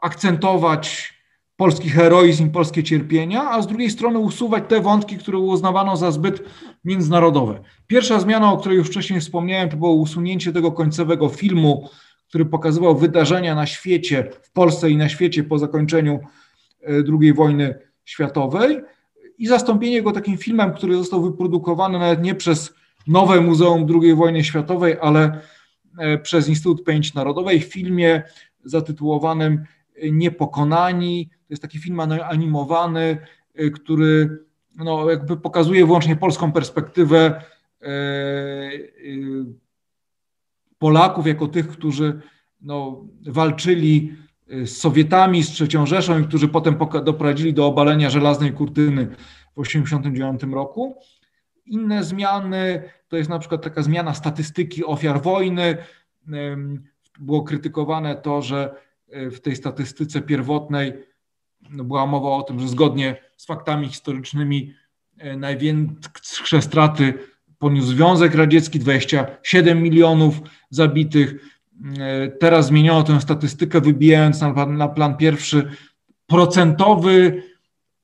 [0.00, 1.14] akcentować
[1.60, 6.42] polski heroizm, polskie cierpienia, a z drugiej strony usuwać te wątki, które uznawano za zbyt
[6.84, 7.60] międzynarodowe.
[7.86, 11.88] Pierwsza zmiana, o której już wcześniej wspomniałem, to było usunięcie tego końcowego filmu,
[12.28, 16.20] który pokazywał wydarzenia na świecie, w Polsce i na świecie po zakończeniu
[16.82, 18.80] e, II wojny światowej
[19.38, 22.74] i zastąpienie go takim filmem, który został wyprodukowany nawet nie przez
[23.06, 25.40] nowe Muzeum II wojny światowej, ale
[25.98, 28.22] e, przez Instytut Pamięci Narodowej w filmie
[28.64, 29.64] zatytułowanym
[30.12, 31.30] Niepokonani.
[31.50, 33.18] To jest taki film animowany,
[33.60, 34.38] y, który
[34.76, 37.42] no, jakby pokazuje wyłącznie polską perspektywę
[37.82, 39.44] e, y,
[40.78, 42.20] Polaków jako tych, którzy
[42.60, 44.16] no, walczyli
[44.52, 49.64] y, z Sowietami, z III Rzeszą i którzy potem doprowadzili do obalenia żelaznej kurtyny w
[49.64, 50.94] 1989 roku.
[51.66, 55.76] Inne zmiany to jest na przykład taka zmiana statystyki ofiar wojny.
[57.18, 58.74] Było krytykowane to, że
[59.12, 61.09] w tej statystyce pierwotnej
[61.70, 64.74] no, była mowa o tym, że zgodnie z faktami historycznymi
[65.18, 67.14] e, największe straty
[67.58, 70.40] poniósł Związek Radziecki 27 milionów
[70.70, 71.34] zabitych.
[71.98, 75.70] E, teraz zmieniono tę statystykę, wybijając na, na plan pierwszy
[76.26, 77.42] procentowy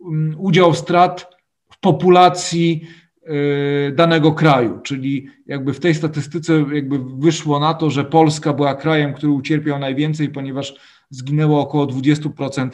[0.06, 1.36] mm, udział strat
[1.72, 2.88] w populacji
[3.22, 8.74] e, danego kraju, czyli jakby w tej statystyce jakby wyszło na to, że Polska była
[8.74, 10.74] krajem, który ucierpiał najwięcej, ponieważ
[11.10, 12.70] zginęło około 20% e,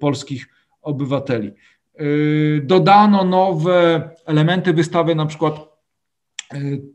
[0.00, 0.46] polskich
[0.82, 1.52] obywateli.
[2.62, 5.68] Dodano nowe elementy wystawy, na przykład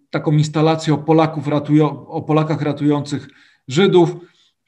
[0.10, 3.28] taką instalację o, Polaków ratują, o Polakach ratujących
[3.68, 4.16] Żydów.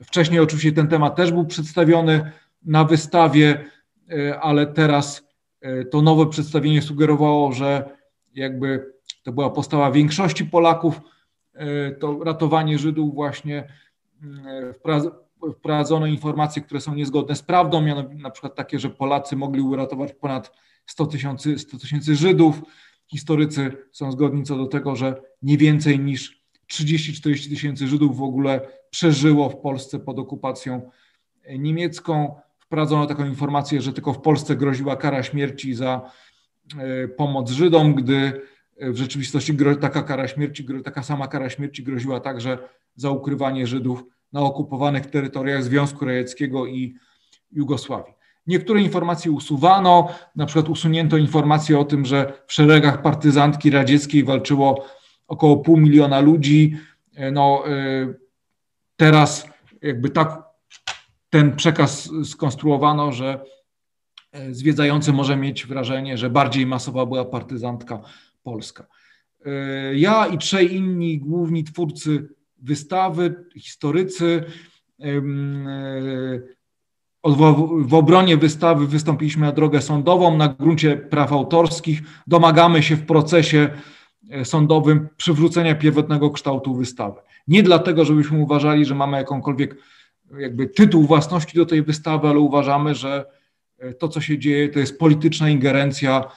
[0.03, 2.31] Wcześniej oczywiście ten temat też był przedstawiony
[2.65, 3.65] na wystawie,
[4.11, 5.27] e, ale teraz
[5.61, 7.89] e, to nowe przedstawienie sugerowało, że
[8.33, 8.93] jakby
[9.23, 11.01] to była postawa większości Polaków,
[11.53, 13.67] e, to ratowanie Żydów właśnie
[15.53, 20.13] wprowadzono informacje, które są niezgodne z prawdą, mianowicie na przykład takie, że Polacy mogli uratować
[20.13, 20.51] ponad
[20.85, 21.77] 100 tysięcy 100
[22.15, 22.61] Żydów,
[23.07, 28.61] Historycy są zgodni co do tego, że nie więcej niż 30-40 tysięcy Żydów w ogóle
[28.89, 30.91] przeżyło w Polsce pod okupacją
[31.59, 32.35] niemiecką.
[32.59, 36.11] Wprowadzono taką informację, że tylko w Polsce groziła kara śmierci za
[36.77, 38.41] e, pomoc Żydom, gdy
[38.81, 42.57] w rzeczywistości taka kara śmierci, taka sama kara śmierci groziła także
[42.95, 44.03] za ukrywanie Żydów
[44.35, 46.95] na okupowanych terytoriach Związku Radzieckiego i
[47.51, 48.13] Jugosławii.
[48.47, 54.85] Niektóre informacje usuwano, na przykład usunięto informację o tym, że w szeregach partyzantki radzieckiej walczyło
[55.27, 56.77] około pół miliona ludzi.
[57.31, 58.19] No, y,
[58.95, 59.47] teraz
[59.81, 60.43] jakby tak
[61.29, 63.43] ten przekaz skonstruowano, że
[64.35, 68.01] y, zwiedzający może mieć wrażenie, że bardziej masowa była partyzantka
[68.43, 68.87] polska.
[69.47, 72.35] Y, ja i trzej inni główni twórcy
[72.65, 74.43] wystawy, historycy,
[77.87, 82.01] w obronie wystawy wystąpiliśmy na drogę sądową na gruncie praw autorskich.
[82.27, 83.69] Domagamy się w procesie
[84.31, 87.21] e, sądowym przywrócenia pierwotnego kształtu wystawy.
[87.47, 89.75] Nie dlatego, żebyśmy uważali, że mamy jakąkolwiek
[90.37, 93.25] jakby tytuł własności do tej wystawy, ale uważamy, że
[93.79, 96.27] e, to, co się dzieje, to jest polityczna ingerencja e,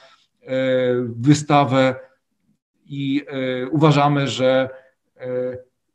[1.01, 1.95] w wystawę
[2.85, 3.25] i
[3.71, 4.69] uważamy, że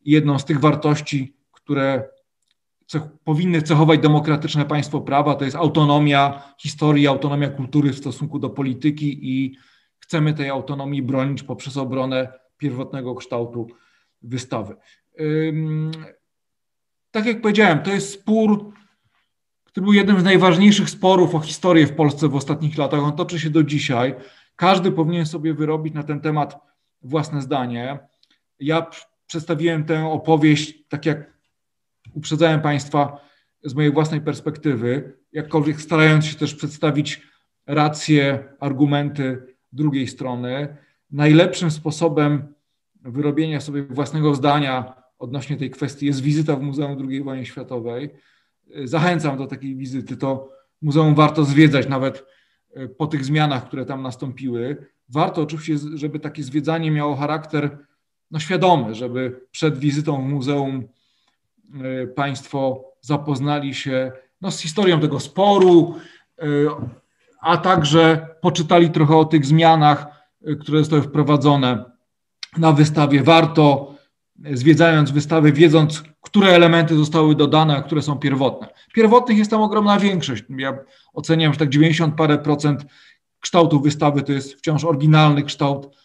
[0.05, 2.09] jedną z tych wartości, które
[2.87, 8.51] cech, powinny cechować demokratyczne państwo prawa, to jest autonomia historii, autonomia kultury w stosunku do
[8.51, 9.57] polityki i
[9.99, 13.67] chcemy tej autonomii bronić poprzez obronę pierwotnego kształtu
[14.23, 14.77] wystawy.
[17.11, 18.73] Tak jak powiedziałem, to jest spór,
[19.65, 23.01] który był jednym z najważniejszych sporów o historię w Polsce w ostatnich latach.
[23.01, 24.15] On toczy się do dzisiaj.
[24.57, 26.61] Każdy powinien sobie wyrobić na ten temat
[27.03, 27.99] własne zdanie.
[28.61, 28.87] Ja
[29.27, 31.35] przedstawiłem tę opowieść, tak jak
[32.15, 33.21] uprzedzałem Państwa
[33.65, 37.23] z mojej własnej perspektywy, jakkolwiek starając się też przedstawić
[37.67, 40.77] racje, argumenty drugiej strony.
[41.11, 42.55] Najlepszym sposobem
[43.03, 48.11] wyrobienia sobie własnego zdania odnośnie tej kwestii jest wizyta w Muzeum II Wojny Światowej.
[48.85, 50.17] Zachęcam do takiej wizyty.
[50.17, 50.51] To
[50.83, 52.25] muzeum warto zwiedzać nawet
[52.75, 54.87] e, po tych zmianach, które tam nastąpiły.
[55.09, 57.79] Warto oczywiście, żeby takie zwiedzanie miało charakter
[58.35, 60.89] no, świadomy, żeby przed wizytą w muzeum
[61.83, 65.95] E, państwo zapoznali się no, z historią tego sporu,
[66.39, 66.45] e,
[67.41, 70.07] a także poczytali trochę o tych zmianach,
[70.47, 71.85] e, które zostały wprowadzone
[72.59, 73.23] na wystawie.
[73.23, 73.95] Warto,
[74.53, 78.69] zwiedzając wystawę, wiedząc, które elementy zostały dodane, a które są pierwotne.
[78.95, 80.45] Pierwotnych jest tam ogromna większość.
[80.49, 80.79] Ja
[81.13, 82.87] oceniam, że tak 90 parę procent
[83.41, 85.97] kształtu wystawy to jest wciąż oryginalny kształt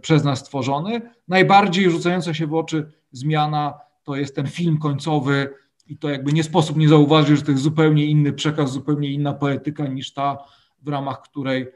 [0.00, 1.00] przez nas stworzony.
[1.28, 5.54] Najbardziej rzucająca się w oczy zmiana to jest ten film końcowy
[5.86, 9.34] i to jakby nie sposób nie zauważyć, że to jest zupełnie inny przekaz, zupełnie inna
[9.34, 10.38] poetyka niż ta,
[10.82, 11.66] w ramach której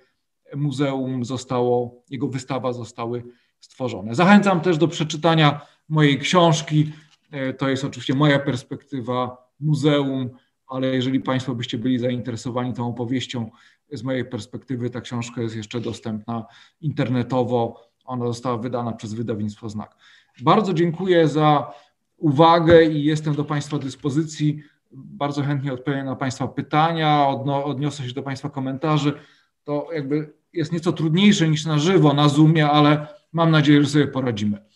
[0.57, 3.23] muzeum zostało, jego wystawa zostały
[3.61, 4.15] stworzone.
[4.15, 6.93] Zachęcam też do przeczytania mojej książki.
[7.31, 10.31] E, to jest oczywiście moja perspektywa muzeum,
[10.67, 13.51] ale jeżeli Państwo byście byli zainteresowani tą opowieścią,
[13.93, 16.47] z mojej perspektywy ta książka jest jeszcze dostępna
[16.81, 17.91] internetowo.
[18.05, 19.97] Ona została wydana przez wydawnictwo Znak.
[20.43, 21.73] Bardzo dziękuję za
[22.17, 24.63] uwagę i jestem do Państwa dyspozycji.
[24.93, 27.27] Bardzo chętnie odpowiem na Państwa pytania,
[27.65, 29.13] odniosę się do Państwa komentarzy.
[29.65, 34.07] To jakby jest nieco trudniejsze niż na żywo, na Zoomie, ale mam nadzieję, że sobie
[34.07, 34.70] poradzimy.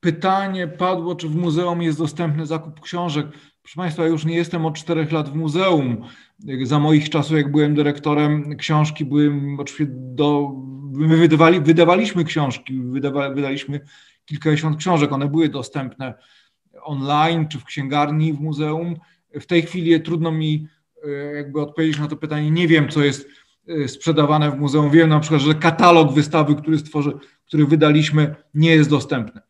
[0.00, 3.26] Pytanie padło, czy w muzeum jest dostępny zakup książek.
[3.62, 6.04] Proszę Państwa, już nie jestem od czterech lat w muzeum.
[6.62, 10.52] Za moich czasów, jak byłem dyrektorem, książki były oczywiście do.
[10.92, 13.80] My wydawali, wydawaliśmy książki, wydawa, wydaliśmy
[14.24, 15.12] kilkadziesiąt książek.
[15.12, 16.14] One były dostępne
[16.82, 18.96] online czy w księgarni w muzeum.
[19.40, 20.66] W tej chwili trudno mi
[21.04, 22.50] e, jakby odpowiedzieć na to pytanie.
[22.50, 23.28] Nie wiem, co jest
[23.68, 24.90] e, sprzedawane w muzeum.
[24.90, 27.12] Wiem na przykład, że katalog wystawy, który stworzy,
[27.46, 29.40] który wydaliśmy, nie jest dostępny.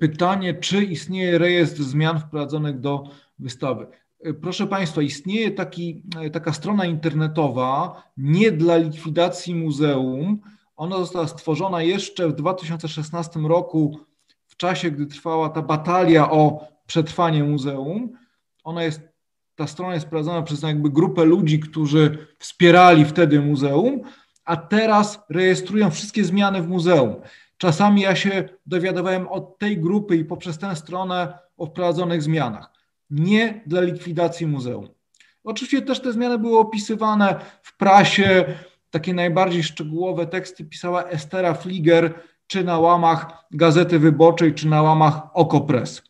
[0.00, 3.04] Pytanie, czy istnieje rejestr zmian wprowadzonych do
[3.38, 3.86] wystawy?
[4.40, 6.02] Proszę Państwa, istnieje taki,
[6.32, 10.40] taka strona internetowa nie dla likwidacji muzeum.
[10.76, 14.00] Ona została stworzona jeszcze w 2016 roku,
[14.46, 18.12] w czasie, gdy trwała ta batalia o przetrwanie muzeum.
[18.64, 19.00] Ona jest,
[19.54, 24.00] ta strona jest prowadzona przez jakby grupę ludzi, którzy wspierali wtedy muzeum,
[24.44, 27.14] a teraz rejestrują wszystkie zmiany w muzeum.
[27.64, 32.70] Czasami ja się dowiadywałem od tej grupy i poprzez tę stronę o wprowadzonych zmianach.
[33.10, 34.88] Nie dla likwidacji muzeum.
[35.44, 38.44] Oczywiście też te zmiany były opisywane w prasie.
[38.90, 42.14] Takie najbardziej szczegółowe teksty pisała Estera Fliger,
[42.46, 46.02] czy na łamach Gazety Wyborczej, czy na łamach Okopres.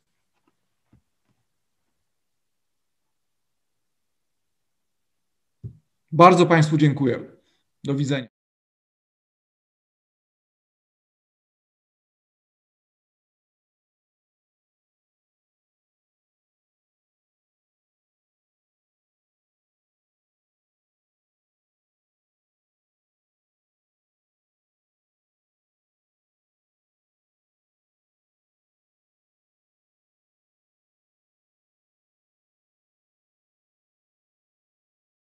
[6.13, 7.21] Bardzo Państwu dziękuję.
[7.85, 8.34] Do widzenia.